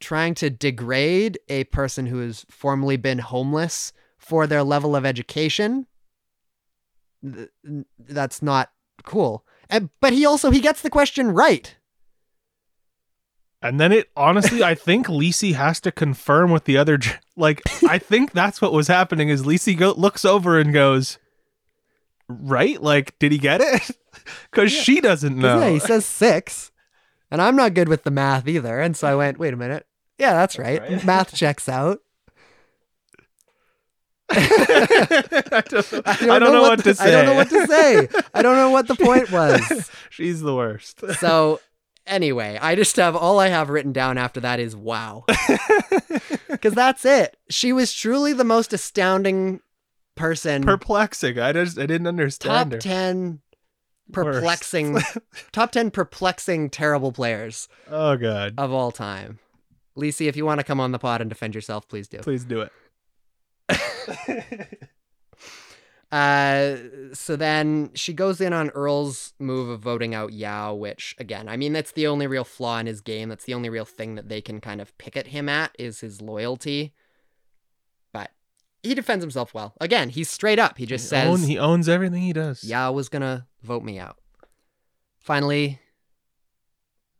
[0.00, 5.86] trying to degrade a person who has formerly been homeless for their level of education,
[7.24, 7.50] th-
[7.98, 8.70] that's not
[9.04, 9.44] cool.
[9.68, 11.76] And, but he also he gets the question right.
[13.62, 16.98] And then it honestly, I think Lisi has to confirm with the other.
[17.36, 19.28] Like, I think that's what was happening.
[19.28, 21.18] Is Lisi go, looks over and goes,
[22.26, 22.82] "Right?
[22.82, 23.90] Like, did he get it?
[24.50, 26.70] Because she doesn't know." Yeah, he says six.
[27.30, 28.80] And I'm not good with the math either.
[28.80, 29.86] And so I went, wait a minute.
[30.18, 30.80] Yeah, that's right.
[30.80, 31.04] right.
[31.04, 32.00] Math checks out.
[34.30, 36.02] I don't know,
[36.32, 37.04] I don't know what to say.
[37.04, 38.08] I don't know what to say.
[38.34, 39.90] I don't know what the point was.
[40.10, 41.00] She's the worst.
[41.18, 41.60] So
[42.06, 45.24] anyway, I just have all I have written down after that is wow.
[46.48, 47.36] Because that's it.
[47.48, 49.60] She was truly the most astounding
[50.16, 50.62] person.
[50.62, 51.38] Perplexing.
[51.38, 52.78] I just I didn't top understand her.
[52.78, 53.40] 10
[54.12, 54.98] perplexing
[55.52, 58.54] top 10 perplexing terrible players Oh god.
[58.58, 59.38] of all time.
[59.96, 62.18] Lisi, if you want to come on the pod and defend yourself, please do.
[62.18, 62.72] Please do it.
[66.12, 66.76] Uh,
[67.12, 71.56] so then she goes in on Earl's move of voting out Yau, which again, I
[71.56, 73.28] mean, that's the only real flaw in his game.
[73.28, 76.00] That's the only real thing that they can kind of pick at him at is
[76.00, 76.94] his loyalty.
[78.12, 78.32] But
[78.82, 79.74] he defends himself well.
[79.80, 80.78] Again, he's straight up.
[80.78, 82.64] He just he, says own- he owns everything he does.
[82.64, 84.16] Yau was gonna vote me out.
[85.20, 85.78] Finally,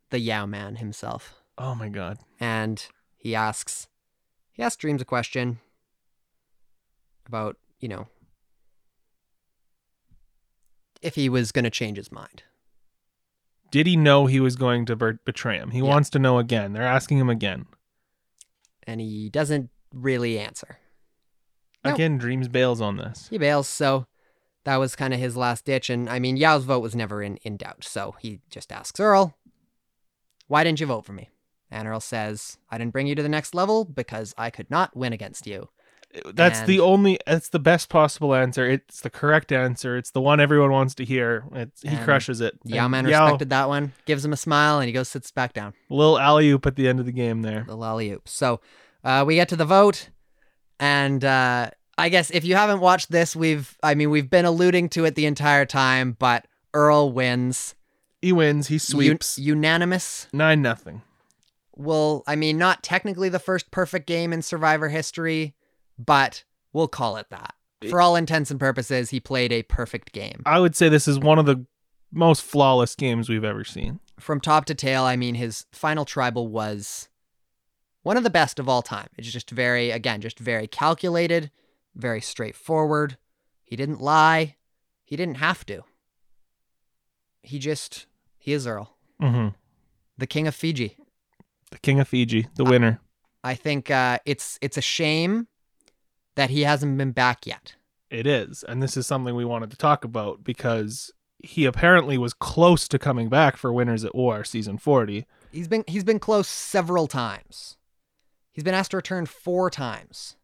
[0.09, 2.17] the Yau-Man himself, Oh my god.
[2.41, 3.87] and he asks,
[4.51, 5.59] he asks Dreamz a question
[7.31, 8.07] about you know
[11.01, 12.43] if he was gonna change his mind.
[13.71, 15.71] Did he know he was going to betray him?
[15.71, 15.85] He Yeah.
[15.85, 16.73] wants to know again.
[16.73, 17.65] They're asking him again.
[18.87, 20.79] and he doesn't really answer.
[21.85, 21.93] No.
[21.93, 23.27] Again, Dreamz bails on this.
[23.29, 24.07] He bails, so
[24.63, 25.87] that was kind of his last ditch.
[25.91, 29.37] And I mean, Yau's vote was never in, in doubt, so he just asks Earl,
[30.47, 31.29] Why didn't you vote for me?
[31.69, 34.95] And Earl says, I didn't bring you to the next level because I could not
[34.97, 35.69] win against you.
[36.33, 37.19] That's And- the only.
[37.25, 38.69] It's the best possible answer.
[38.69, 39.95] It's the correct answer.
[39.97, 41.45] It's the one everyone wants to hear.
[41.53, 42.57] It's, he crushes it.
[42.65, 45.53] Yao man Yau, respected that one, gives him a smile, and he goes sits back
[45.53, 45.73] down.
[45.89, 47.63] Little alley oop at the end of the game there.
[47.67, 48.27] The alley oop.
[48.27, 48.59] So
[49.03, 50.09] uh, we get to the vote,
[50.79, 54.89] and uh, I guess if you haven't watched this, we've I mean we've been alluding
[54.89, 57.75] to it the entire time, but Earl wins.
[58.21, 58.67] He wins.
[58.67, 60.27] He sweeps unanimous.
[60.33, 61.01] nine nothing.
[61.75, 65.55] Well, I mean, not technically the first perfect game in Survivor history,
[66.05, 66.43] but
[66.73, 67.53] we'll call it that.
[67.89, 70.43] For all intents and purposes, he played a perfect game.
[70.45, 71.65] I would say this is one of the
[72.11, 73.99] most flawless games we've ever seen.
[74.19, 77.09] From top to tail, I mean, his final tribal was
[78.03, 79.07] one of the best of all time.
[79.17, 81.49] It's just very, again, just very calculated,
[81.95, 83.17] very straightforward.
[83.63, 84.57] He didn't lie.
[85.03, 85.81] He didn't have to.
[87.41, 88.05] He just,
[88.37, 89.49] he is Earl, hmm
[90.21, 90.97] the king of Fiji.
[91.71, 93.01] The king of Fiji, the winner.
[93.43, 95.47] I think uh, it's it's a shame
[96.41, 97.75] that he hasn't been back yet.
[98.09, 102.33] It is, and this is something we wanted to talk about because he apparently was
[102.33, 105.27] close to coming back for Winners at War season forty.
[105.51, 107.77] He's been he's been close several times.
[108.51, 110.35] He's been asked to return four times,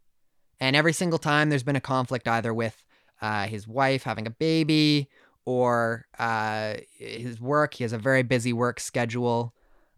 [0.59, 2.85] and every single time there's been a conflict either with
[3.19, 5.09] uh, his wife having a baby
[5.45, 7.73] or uh, his work.
[7.73, 9.55] He has a very busy work schedule,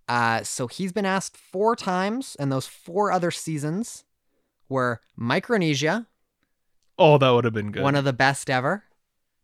[0.07, 4.05] uh, so he's been asked four times, and those four other seasons
[4.69, 6.07] were Micronesia,
[6.97, 7.81] Oh, that would have been good.
[7.83, 8.83] one of the best ever.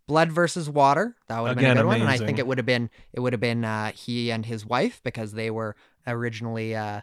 [0.07, 1.15] Blood versus Water.
[1.27, 2.89] That would have been Again, a good one, and I think it would have been
[3.13, 7.01] it would have been uh, he and his wife because they were originally uh,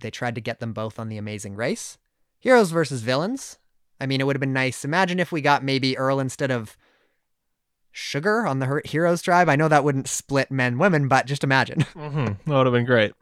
[0.00, 1.98] they tried to get them both on the Amazing Race.
[2.40, 3.58] Heroes versus Villains.
[4.00, 4.84] I mean, it would have been nice.
[4.84, 6.76] Imagine if we got maybe Earl instead of
[7.92, 9.48] Sugar on the Heroes tribe.
[9.48, 11.80] I know that wouldn't split men women, but just imagine.
[11.94, 13.12] hmm That would have been great.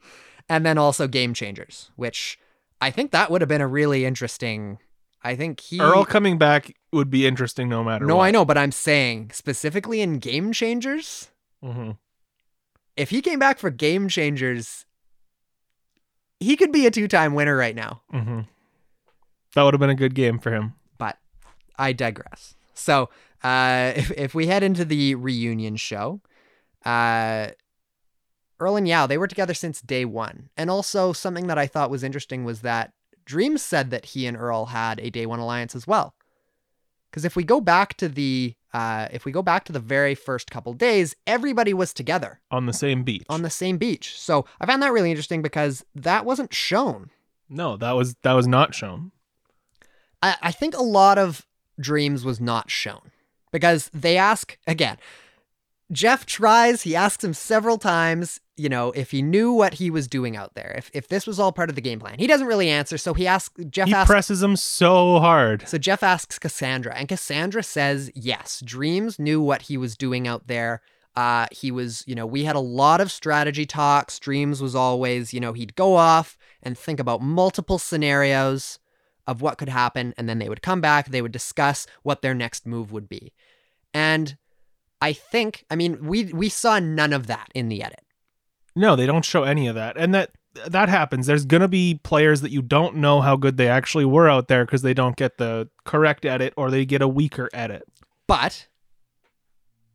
[0.48, 2.38] and then also Game Changers, which
[2.84, 4.76] I think that would have been a really interesting.
[5.22, 8.24] I think he Earl coming back would be interesting no matter No, what.
[8.24, 11.30] I know, but I'm saying specifically in Game Changers,
[11.62, 11.92] hmm
[12.94, 14.84] if he came back for Game Changers,
[16.40, 18.02] he could be a two-time winner right now.
[18.10, 18.40] hmm
[19.54, 20.74] That would have been a good game for him.
[20.98, 21.16] But
[21.78, 22.54] I digress.
[22.74, 23.08] So,
[23.42, 26.20] uh, if if we head into the reunion show,
[26.84, 27.48] uh,
[28.64, 31.90] Earl and Yau they were together since day one, and also something that I thought
[31.90, 32.92] was interesting was that
[33.26, 36.14] Dreamz said that he and Earl had a day one alliance as well.
[37.10, 40.14] Because if we go back to the uh, if we go back to the very
[40.14, 42.40] first couple days, everybody was together.
[42.50, 43.26] on the same beach.
[43.28, 44.18] on the same beach.
[44.18, 47.10] So I found that really interesting because that wasn't shown.
[47.48, 49.12] no, that was that was not shown.
[50.22, 51.46] I, I think a lot of
[51.80, 53.10] Dreamz was not shown
[53.52, 54.96] because they ask again.
[55.94, 60.06] Jeff tries, he asks him several times, you know, if he knew what he was
[60.06, 62.18] doing out there, if, if this was all part of the game plan.
[62.18, 65.66] He doesn't really answer, so he asks Jeff he asks presses him so hard.
[65.68, 68.62] So Jeff asks Cassandra, and Cassandra says yes.
[68.64, 70.82] Dreamz knew what he was doing out there.
[71.16, 74.18] Uh, he was, you know, we had a lot of strategy talks.
[74.18, 78.80] Dreamz was always, you know, he'd go off and think about multiple scenarios
[79.26, 81.08] of what could happen, and then they would come back.
[81.08, 83.32] They would discuss what their next move would be.
[83.92, 84.36] And
[85.04, 88.00] I think, I mean, we we saw none of that in the edit.
[88.74, 89.98] No, they don't show any of that.
[89.98, 90.30] And that
[90.66, 91.26] that happens.
[91.26, 94.48] There's going to be players that you don't know how good they actually were out
[94.48, 97.86] there because they don't get the correct edit or they get a weaker edit.
[98.26, 98.66] But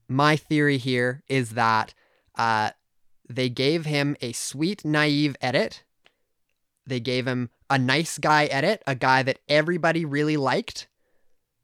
[0.08, 1.96] my theory here is that
[2.36, 2.70] uh,
[3.28, 5.84] they gave him a sweet, naive edit.
[6.86, 10.88] They gave him a nice guy edit, a guy that everybody really liked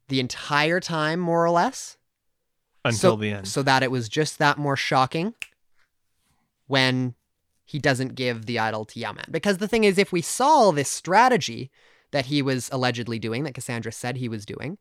[0.07, 1.97] the entire time, more or less.
[2.85, 3.47] Until so, the end.
[3.47, 5.33] So that it was just that more shocking
[6.67, 7.15] when
[7.65, 9.25] he doesn't give the idol to Yau-Man.
[9.31, 11.71] Because the thing is, if we saw this strategy
[12.11, 14.77] that he was allegedly doing, that Cassandra said he was doing,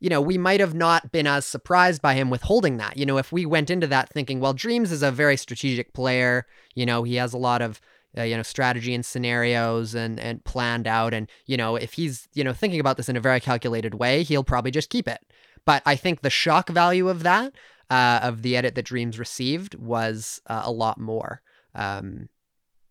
[0.00, 2.96] you know, we might have not been as surprised by him withholding that.
[2.96, 6.46] You know, if we went into that thinking, well, Dreamz is a very strategic player,
[6.74, 7.80] you know, he has a lot of
[8.16, 12.26] uh, you know strategy and scenarios and and planned out and you know if he's
[12.32, 15.20] you know thinking about this in a very calculated way he'll probably just keep it
[15.68, 17.52] but i think the shock value of that
[17.90, 21.40] uh, of the edit that Dreamz received was uh, a lot more
[21.74, 22.28] um,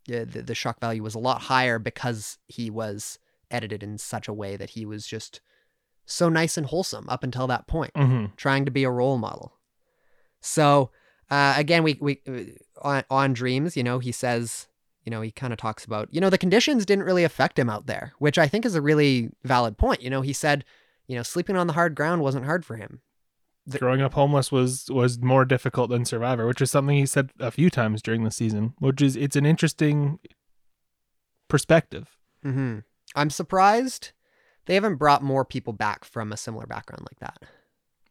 [0.08, 3.20] the, the shock value was a lot higher because he was
[3.52, 5.42] edited in such a way that he was just
[6.06, 8.36] so nice and wholesome up until that point, Mhm.
[8.38, 9.50] trying to be a role model.
[10.42, 10.92] So
[11.30, 12.44] uh, again, we we uh,
[12.82, 14.68] on, on Dreamz, you know, he says,
[15.04, 17.70] you know, he kind of talks about, you know, the conditions didn't really affect him
[17.70, 20.02] out there, which I think is a really valid point.
[20.02, 20.64] You know, he said,
[21.08, 23.02] you know, sleeping on the hard ground wasn't hard for him.
[23.66, 27.32] The- Growing up homeless was was more difficult than Survivor, which is something he said
[27.40, 28.74] a few times during the season.
[28.80, 30.20] Which is it's an interesting
[31.48, 32.18] perspective.
[32.44, 32.80] hmm
[33.16, 34.12] I'm surprised
[34.66, 37.50] they haven't brought more people back from a similar background like that.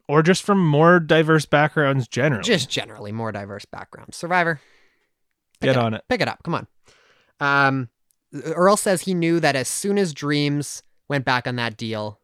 [0.08, 2.42] Or just from more diverse backgrounds generally.
[2.44, 4.16] Just generally more diverse backgrounds.
[4.16, 4.60] Survivor,
[5.60, 6.02] pick get it on it.
[6.08, 6.42] pick it up.
[6.44, 6.66] Come on.
[7.40, 7.88] Um,
[8.32, 12.20] Earl says he knew that as soon as Dreamz went back on that deal,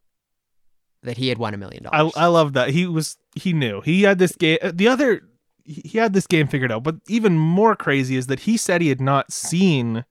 [1.02, 2.12] that he had won a million dollars.
[2.16, 2.70] I love that.
[2.70, 3.80] He was he knew.
[3.80, 5.22] He had this game the other
[5.64, 6.82] he he had this game figured out.
[6.82, 10.04] But even more crazy is that he said he had not seen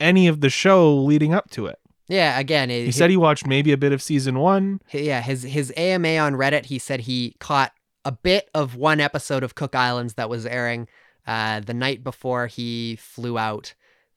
[0.00, 1.78] any of the show leading up to it.
[2.08, 4.80] Yeah, again, it, He said he watched maybe a bit of season 1.
[4.92, 7.72] yeah, his his AMA on Reddit, he said he caught
[8.04, 10.88] a bit of one episode of Cook Islands that was airing
[11.26, 13.74] uh, the night before he flew out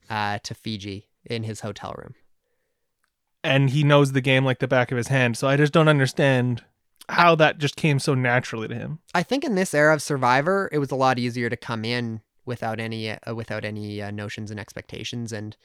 [0.08, 2.14] uh, to Fiji in his hotel room.
[3.44, 5.36] And he knows the game like the back of his hand.
[5.36, 6.64] So I just don't understand
[7.08, 9.00] how that just came so naturally to him.
[9.14, 12.20] I think in this era of Survivor, it was a lot easier to come in
[12.44, 15.56] without any uh, without any uh, notions and expectations, and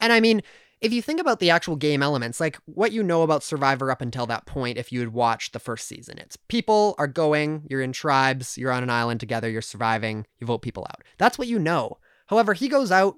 [0.00, 0.42] and I mean,
[0.80, 4.00] if you think about the actual game elements, like what you know about Survivor up
[4.00, 7.82] until that point, if you had watched the first season, it's people are going, you're
[7.82, 11.02] in tribes, you're on an island together, you're surviving, you vote people out.
[11.18, 11.98] That's what you know.
[12.26, 13.16] However, he goes out,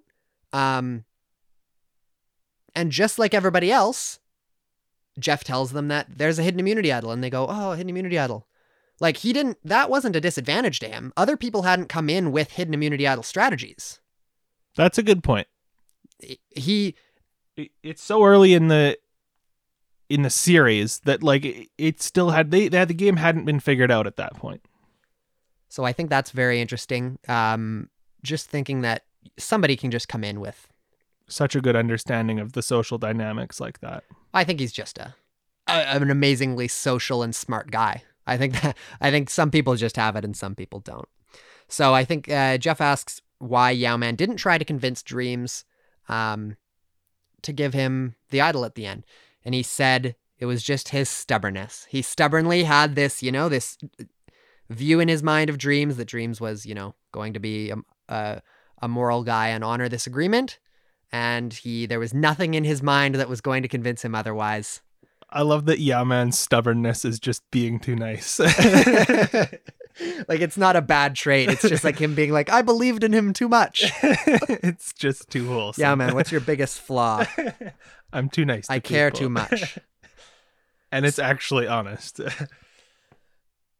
[0.52, 1.04] um,
[2.74, 4.18] and just like everybody else,
[5.18, 8.18] Jeff tells them that there's a hidden immunity idol, and they go, "Oh, hidden immunity
[8.18, 8.46] idol."
[9.00, 9.58] Like he didn't.
[9.64, 11.12] That wasn't a disadvantage to him.
[11.16, 13.98] Other people hadn't come in with hidden immunity idol strategies.
[14.76, 15.46] That's a good point.
[16.50, 16.94] He.
[17.82, 18.98] It's so early in the
[20.08, 23.60] in the series that like it- still had they, they had the game hadn't been
[23.60, 24.60] figured out at that point.
[25.68, 27.18] So I think that's very interesting.
[27.28, 27.88] Um,
[28.22, 29.04] just thinking that
[29.38, 30.66] somebody can just come in with.
[31.30, 34.04] Such a good understanding of the social dynamics like that.
[34.34, 35.14] I think he's just a,
[35.68, 38.02] a an amazingly social and smart guy.
[38.26, 41.08] I think that I think some people just have it and some people don't.
[41.68, 45.64] So I think uh, Jeff asks why Yau-Man didn't try to convince Dreamz
[46.08, 46.56] um,
[47.42, 49.04] to give him the idol at the end,
[49.44, 51.86] and he said it was just his stubbornness.
[51.88, 53.78] He stubbornly had this, you know, this
[54.68, 57.76] view in his mind of Dreamz that Dreamz was, you know, going to be a,
[58.08, 58.42] a,
[58.82, 60.58] a moral guy and honor this agreement.
[61.12, 64.80] And he, there was nothing in his mind that was going to convince him otherwise.
[65.32, 68.38] I love that Yau-Man's stubbornness is just being too nice.
[70.28, 71.48] like it's not a bad trait.
[71.48, 73.92] It's just like him being like, I believed in him too much.
[74.02, 75.82] it's just too wholesome.
[75.82, 76.14] Yeah, man.
[76.14, 77.24] What's your biggest flaw?
[78.12, 78.66] I'm too nice.
[78.66, 79.78] To I care too much.
[80.90, 82.20] and it's actually honest.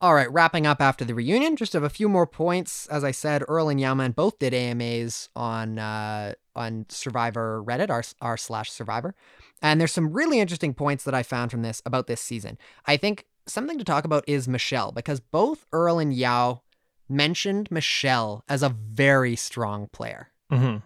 [0.02, 2.86] All right, wrapping up after the reunion, just have a few more points.
[2.86, 8.02] As I said, Earl and Yau-Man both did AMAs on uh, on Survivor Reddit, r
[8.22, 9.14] r slash Survivor,
[9.60, 12.56] and there's some really interesting points that I found from this about this season.
[12.86, 16.60] I think something to talk about is Michelle because both Earl and Yau
[17.06, 20.28] mentioned Michelle as a very strong player.
[20.50, 20.78] Mm-hmm.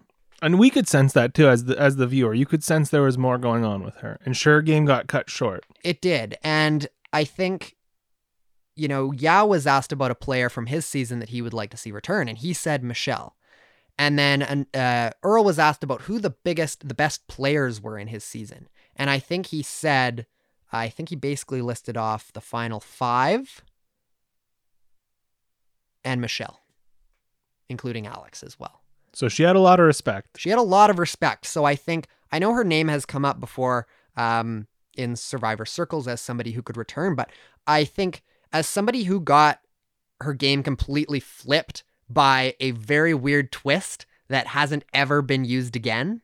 [0.43, 2.35] And we could sense that too as the as the viewer.
[2.35, 4.19] You could sense there was more going on with her.
[4.25, 5.65] And sure, game got cut short.
[5.85, 7.77] It did, and I think
[8.77, 11.71] you know, Yau was asked about a player from his season that he would like
[11.71, 13.37] to see return, and he said Michelle.
[13.99, 18.09] And then uh, Earl was asked about who the biggest, the best players were in
[18.09, 18.69] his season.
[18.97, 20.27] And I think he said,
[20.73, 23.63] I think he basically listed off the final five
[26.05, 26.61] and Michelle,
[27.69, 28.83] including Alex as well.
[29.13, 30.39] So she had a lot of respect.
[30.39, 31.47] She had a lot of respect.
[31.47, 33.87] So I think, I know her name has come up before
[34.17, 37.31] um, in survivor circles as somebody who could return, but
[37.65, 38.25] I think
[38.55, 39.59] as somebody who got
[40.21, 46.23] her game completely flipped by a very weird twist that hasn't ever been used again,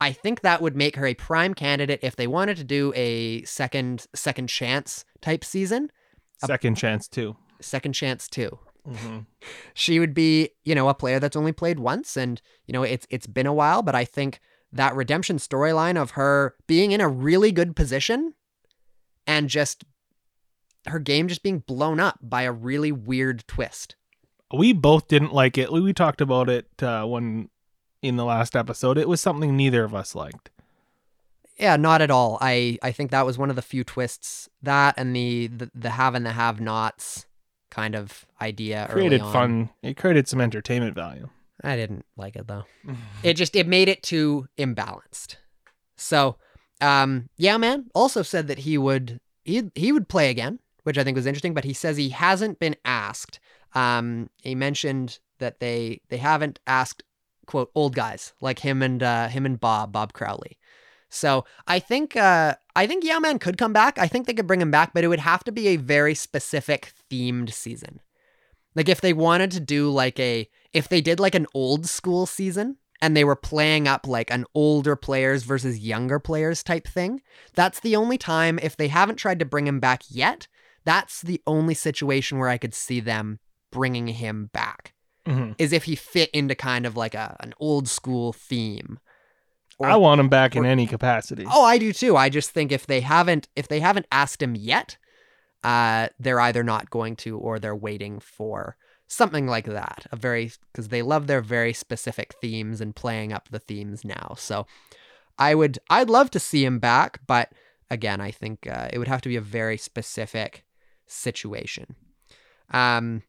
[0.00, 3.42] I think that would make her a prime candidate if they wanted to do a
[3.42, 5.90] second second chance type season.
[6.38, 7.36] Second chance too.
[7.60, 8.58] Second chance too.
[8.88, 9.18] Mm-hmm.
[9.74, 13.06] She would be, you know, a player that's only played once and, you know, it's
[13.10, 14.40] it's been a while, but I think
[14.72, 18.34] that redemption storyline of her being in a really good position
[19.26, 19.84] and just
[20.86, 23.96] her game just being blown up by a really weird twist.
[24.52, 25.72] We both didn't like it.
[25.72, 27.48] We talked about it uh, when
[28.02, 28.98] in the last episode.
[28.98, 30.50] It was something neither of us liked.
[31.58, 32.38] Yeah, not at all.
[32.40, 35.90] I I think that was one of the few twists that and the the, the
[35.90, 37.26] have and the have nots
[37.70, 39.70] kind of idea created fun.
[39.82, 41.28] It created some entertainment value.
[41.62, 42.64] I didn't like it though.
[43.22, 45.36] it just it made it too imbalanced.
[45.96, 46.36] So,
[46.80, 51.16] um, Yau-Man also said that he would he he would play again, which I think
[51.16, 51.54] was interesting.
[51.54, 53.40] But he says he hasn't been asked.
[53.74, 57.02] Um, he mentioned that they they haven't asked
[57.46, 60.58] quote old guys like him and uh, him and Bob Bob Crowley.
[61.10, 63.98] So I think uh, I think Yau-Man could come back.
[63.98, 66.14] I think they could bring him back, but it would have to be a very
[66.14, 68.00] specific themed season.
[68.74, 72.26] Like if they wanted to do like a if they did like an old school
[72.26, 77.22] season and they were playing up like an older players versus younger players type thing,
[77.54, 80.48] that's the only time if they haven't tried to bring him back yet,
[80.84, 83.38] that's the only situation where I could see them
[83.72, 84.94] bringing him back.
[85.26, 85.52] Mm-hmm.
[85.58, 88.98] Is if he fit into kind of like a an old school theme.
[89.78, 91.46] Or- I want him back in any capacity.
[91.50, 92.16] Oh, I do too.
[92.16, 94.98] I just think if they haven't if they haven't asked him yet,
[95.62, 100.06] uh, they're either not going to or they're waiting for something like that.
[100.12, 104.34] A very because they love their very specific themes and playing up the themes now.
[104.36, 104.66] So
[105.38, 107.50] I would I'd love to see him back, but
[107.90, 110.63] again, I think uh, it would have to be a very specific
[111.06, 111.96] situation.
[112.70, 113.22] Um,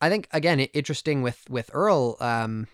[0.00, 2.16] I think again, interesting with with Earl.
[2.20, 2.66] Um,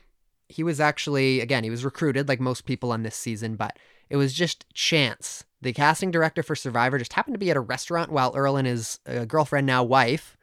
[0.49, 3.79] he was actually again he was recruited like most people on this season, but
[4.11, 5.45] it was just chance.
[5.63, 8.67] The casting director for Survivor just happened to be at a restaurant while Earl and
[8.67, 10.37] his uh, girlfriend, now wife,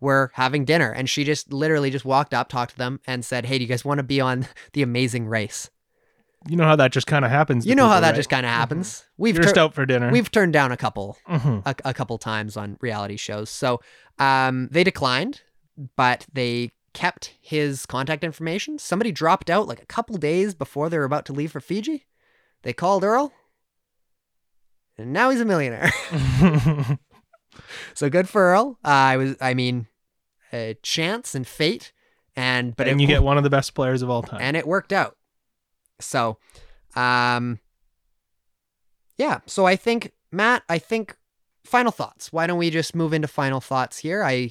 [0.00, 3.46] were having dinner, and she just literally just walked up, talked to them, and said,
[3.46, 5.70] "Hey, do you guys want to be on The Amazing Race?"
[6.48, 7.66] You know how that just kind of happens.
[7.66, 8.14] You know how that right?
[8.16, 9.04] just kind of happens.
[9.16, 10.10] We've You're tur- out for dinner.
[10.10, 11.62] we've turned down a couple Mhm.
[11.66, 13.50] a, a couple times on reality shows.
[13.50, 13.80] So
[14.18, 15.42] um, they declined,
[15.96, 18.78] but they kept his contact information.
[18.78, 22.06] Somebody dropped out like a couple days before they were about to leave for Fiji.
[22.62, 23.32] They called Earl,
[24.98, 25.90] and now he's a millionaire.
[27.94, 28.78] so good for Earl.
[28.84, 29.86] Uh, I was, I mean,
[30.52, 31.92] uh, chance and fate,
[32.34, 34.40] and but and it, you get one of the best players of all time.
[34.40, 35.16] and it worked out.
[36.00, 36.38] So,
[36.94, 37.60] um,
[39.16, 39.40] yeah.
[39.46, 41.16] So I think Matt, I think
[41.64, 42.32] final thoughts.
[42.32, 44.22] Why don't we just move into final thoughts here?
[44.22, 44.50] I,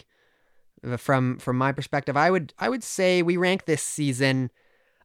[0.98, 4.52] from from my perspective, I would I would say we rank this season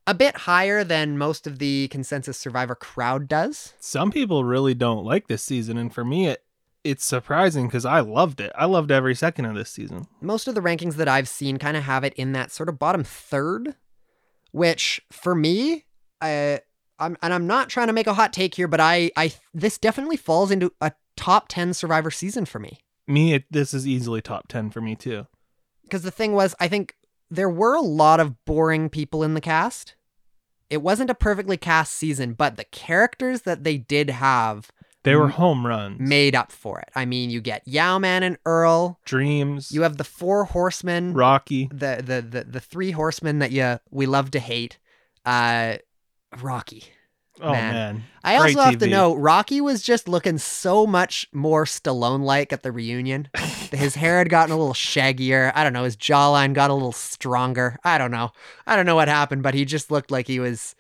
[0.07, 3.75] a bit higher than most of the consensus Survivor crowd does.
[3.81, 6.45] Some people really don't like this season, and for me, it
[6.83, 8.53] it's surprising because I loved it.
[8.57, 10.07] I loved every second of this season.
[10.21, 12.79] most of the rankings that I've seen kind of have it in that sort of
[12.79, 13.75] bottom third,
[14.51, 15.85] which for me,
[16.23, 16.61] I,
[16.99, 19.79] I'm and I'm not trying to make a hot take here, but I I this
[19.79, 22.79] definitely falls into a top ten Survivor season for me.
[23.07, 25.27] Me, it, this is easily top ten for me too.
[25.83, 26.95] Because the thing was, I think
[27.31, 29.97] there were a lot of boring people in the cast.
[30.69, 34.71] It wasn't a perfectly cast season, but the characters that they did have
[35.03, 35.99] They were home runs.
[35.99, 36.91] made up for it.
[36.95, 39.01] I mean, you get Yau-Man and Earl.
[39.05, 39.73] Dreamz.
[39.73, 41.13] You have the four horsemen.
[41.15, 41.67] Rocky.
[41.73, 44.79] the the the the three horsemen that you we love to hate.
[45.27, 45.79] Uh,
[46.41, 46.85] Rocky.
[47.43, 47.73] Oh Man.
[47.73, 48.05] man.
[48.23, 48.91] I Great also have to TV.
[48.91, 53.29] know Rocky was just looking so much more Stallone like at the reunion.
[53.73, 55.51] His hair had gotten a little shaggier.
[55.55, 55.85] I don't know.
[55.85, 57.79] His jawline got a little stronger.
[57.83, 58.33] I don't know.
[58.67, 60.75] I don't know what happened, but he just looked like he was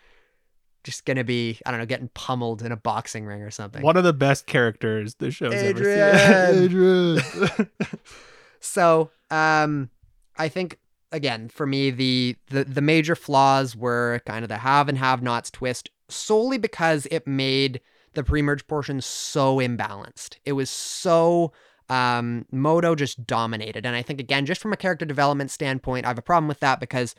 [0.84, 3.82] just gonna be I don't know getting pummeled in a boxing ring or something.
[3.82, 5.98] One of the best characters the show's Adrian.
[5.98, 6.64] ever seen.
[6.64, 7.70] Adrian.
[8.62, 9.88] So, um,
[10.36, 10.78] I think
[11.12, 15.22] again for me the the the major flaws were kind of the have and have
[15.22, 17.80] nots twist solely because it made
[18.14, 20.36] the pre-merge portion so imbalanced.
[20.44, 21.52] It was so
[21.88, 23.84] um, Moto just dominated.
[23.84, 26.60] And I think, again, just from a character development standpoint, I have a problem with
[26.60, 27.14] that because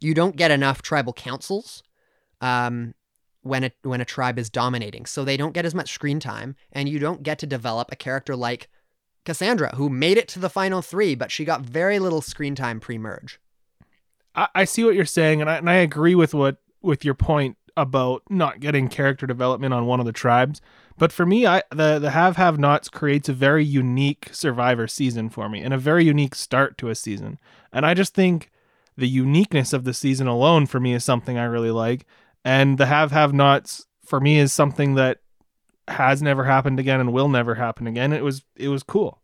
[0.00, 1.82] you don't get enough tribal councils
[2.40, 2.94] um,
[3.42, 5.04] when, a, when a tribe is dominating.
[5.06, 7.96] So they don't get as much screen time, and you don't get to develop a
[7.96, 8.68] character like
[9.28, 12.80] Cassandra, who made it to the final three, but she got very little screen time
[12.80, 13.38] pre merge.
[14.34, 17.12] I, I see what you're saying, and I, and I agree with what with your
[17.12, 20.62] point about not getting character development on one of the tribes.
[20.96, 25.28] But for me, I the the have have nots creates a very unique Survivor season
[25.28, 27.38] for me, and a very unique start to a season.
[27.70, 28.50] And I just think
[28.96, 32.06] the uniqueness of the season alone for me is something I really like.
[32.46, 35.18] And the have have nots for me is something that
[35.86, 38.12] has never happened again and will never happen again.
[38.14, 39.17] It was it was cool.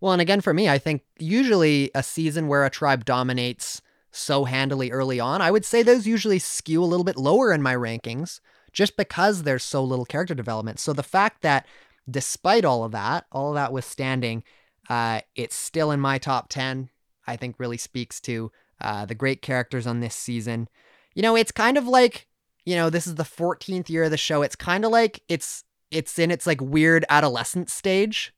[0.00, 4.44] Well, and again, for me, I think usually a season where a tribe dominates so
[4.44, 7.74] handily early on, I would say those usually skew a little bit lower in my
[7.74, 8.40] rankings
[8.72, 10.80] just because there's so little character development.
[10.80, 11.66] So the fact that
[12.08, 14.42] despite all of that, all of that withstanding,
[14.88, 16.88] uh, it's still in my top 10,
[17.26, 18.50] I think really speaks to
[18.80, 20.68] uh, the great characters on this season.
[21.14, 22.26] You know, it's kind of like,
[22.64, 24.42] you know, this is the 14th year of the show.
[24.42, 28.32] It's kind of like it's it's in its like weird adolescent stage.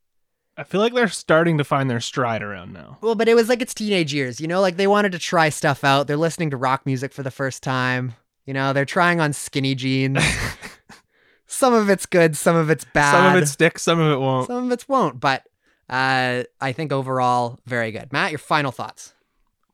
[0.63, 2.97] I feel like they're starting to find their stride around now.
[3.01, 5.49] Well, but it was like its teenage years, you know, like they wanted to try
[5.49, 6.07] stuff out.
[6.07, 8.15] They're listening to rock music for the first time.
[8.47, 10.23] You know, they're trying on skinny jeans.
[11.49, 13.11] some of it's good, some of it's bad.
[13.11, 14.47] Some of it sticks, some of it won't.
[14.47, 15.49] Some of it won't, but
[15.91, 18.13] uh, I think overall, very good.
[18.13, 19.15] Matt, your final thoughts.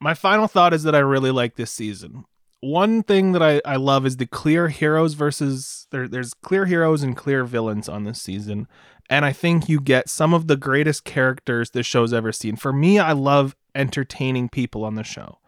[0.00, 2.24] My final thought is that I really like this season.
[2.60, 7.02] One thing that I, I love is the clear heroes versus there, there's clear heroes
[7.02, 8.68] and clear villains on this season.
[9.10, 12.56] And I think you get some of the greatest characters this show's ever seen.
[12.56, 15.38] For me, I love entertaining people on the show.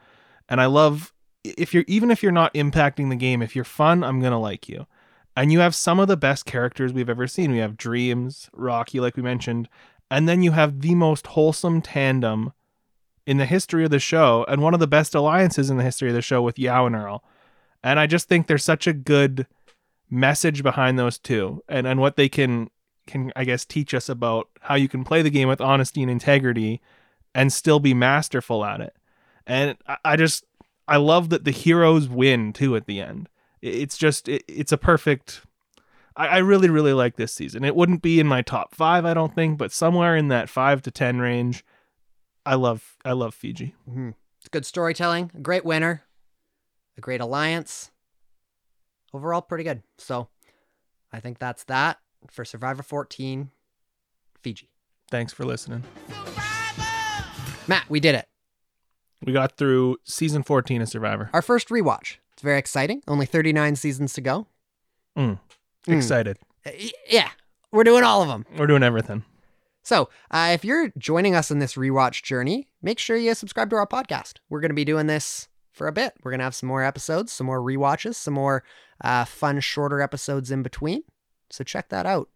[0.49, 1.13] And I love
[1.45, 4.69] if you're even if you're not impacting the game, if you're fun, I'm gonna like
[4.69, 4.87] you.
[5.37, 7.53] And you have some of the best characters we've ever seen.
[7.53, 9.69] We have Dreamz, Rocky, like we mentioned,
[10.11, 12.53] and then you have the most wholesome tandem
[13.27, 16.09] in the history of the show, and one of the best alliances in the history
[16.09, 17.23] of the show with Yau and Earl.
[17.83, 19.47] And I just think there's such a good
[20.11, 22.71] message behind those two, and and what they can
[23.07, 26.11] can I guess teach us about how you can play the game with honesty and
[26.11, 26.81] integrity,
[27.35, 28.95] and still be masterful at it.
[29.47, 30.45] And I, I just
[30.87, 33.29] I love that the heroes win too at the end.
[33.63, 35.43] It's just it, it's a perfect.
[36.17, 37.65] I, I really really like this season.
[37.65, 40.83] It wouldn't be in my top five, I don't think, but somewhere in that five
[40.83, 41.65] to ten range.
[42.47, 43.75] I love I love Fiji.
[43.89, 44.11] Mm-hmm.
[44.39, 46.03] It's good storytelling, a great winner,
[46.97, 47.91] a great alliance.
[49.13, 49.83] Overall, pretty good.
[49.99, 50.29] So,
[51.13, 51.99] I think that's that
[52.29, 53.51] for Survivor 14,
[54.43, 54.71] Fiji.
[55.11, 55.85] Thanks for listening.
[57.67, 58.27] Matt, we did it.
[59.25, 61.31] We got through season 14 of Survivor.
[61.33, 62.17] Our first rewatch.
[62.33, 63.03] It's very exciting.
[63.07, 64.47] Only 39 seasons to go.
[65.17, 65.39] Mm.
[65.87, 65.97] Mm.
[65.97, 66.39] Excited.
[66.65, 66.71] Uh,
[67.09, 67.29] Yeah,
[67.71, 68.47] we're doing all of them.
[68.57, 69.25] We're doing everything.
[69.83, 73.77] So, uh, if you're joining us in this rewatch journey, make sure you subscribe to
[73.77, 74.35] our podcast.
[74.49, 76.15] We're going to be doing this for a bit.
[76.23, 78.63] We're going to have some more episodes, some more rewatches, some more
[79.03, 81.03] uh, fun, shorter episodes in between.
[81.51, 82.29] So, check that out.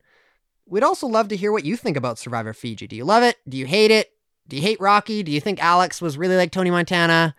[0.67, 2.87] We'd also love to hear what you think about Survivor Fiji.
[2.87, 3.37] Do you love it?
[3.49, 4.13] Do you hate it?
[4.49, 5.23] Do you hate Rocky?
[5.23, 7.35] Do you think Alex was really like Tony Montana?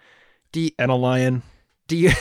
[0.52, 1.44] Do you, And a lion
[1.88, 2.12] do you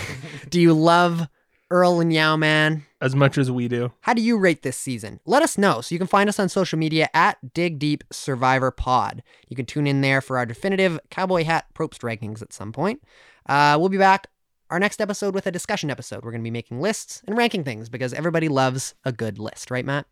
[0.50, 1.28] do you love
[1.70, 2.84] Earl and Yau-Man?
[3.00, 3.92] as much as we do.
[4.00, 5.20] How do you rate this season?
[5.26, 5.82] Let us know.
[5.82, 9.22] So you can find us on social media at Dig Deep Survivor Pod.
[9.46, 13.02] You can tune in there for our definitive cowboy hat Probst rankings at some point.
[13.46, 14.28] Uh, we'll be back
[14.74, 16.24] our next episode with a discussion episode.
[16.24, 19.70] We're going to be making lists and ranking things because everybody loves a good list,
[19.70, 20.04] right, Matt?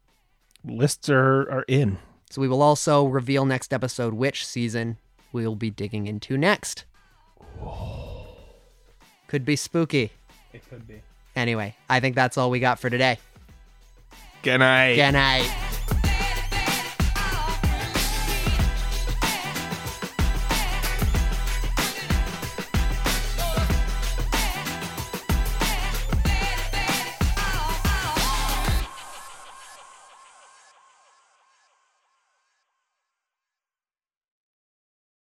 [0.65, 1.99] Lists are, are in.
[2.31, 4.99] So we will also reveal next episode which season
[5.33, 6.85] we will be digging into next.
[9.27, 10.13] Could be spooky.
[10.53, 11.03] It could be.
[11.35, 13.19] Anyway, I think that's all we got for today.
[14.43, 14.95] Good night.
[14.95, 15.62] Good night.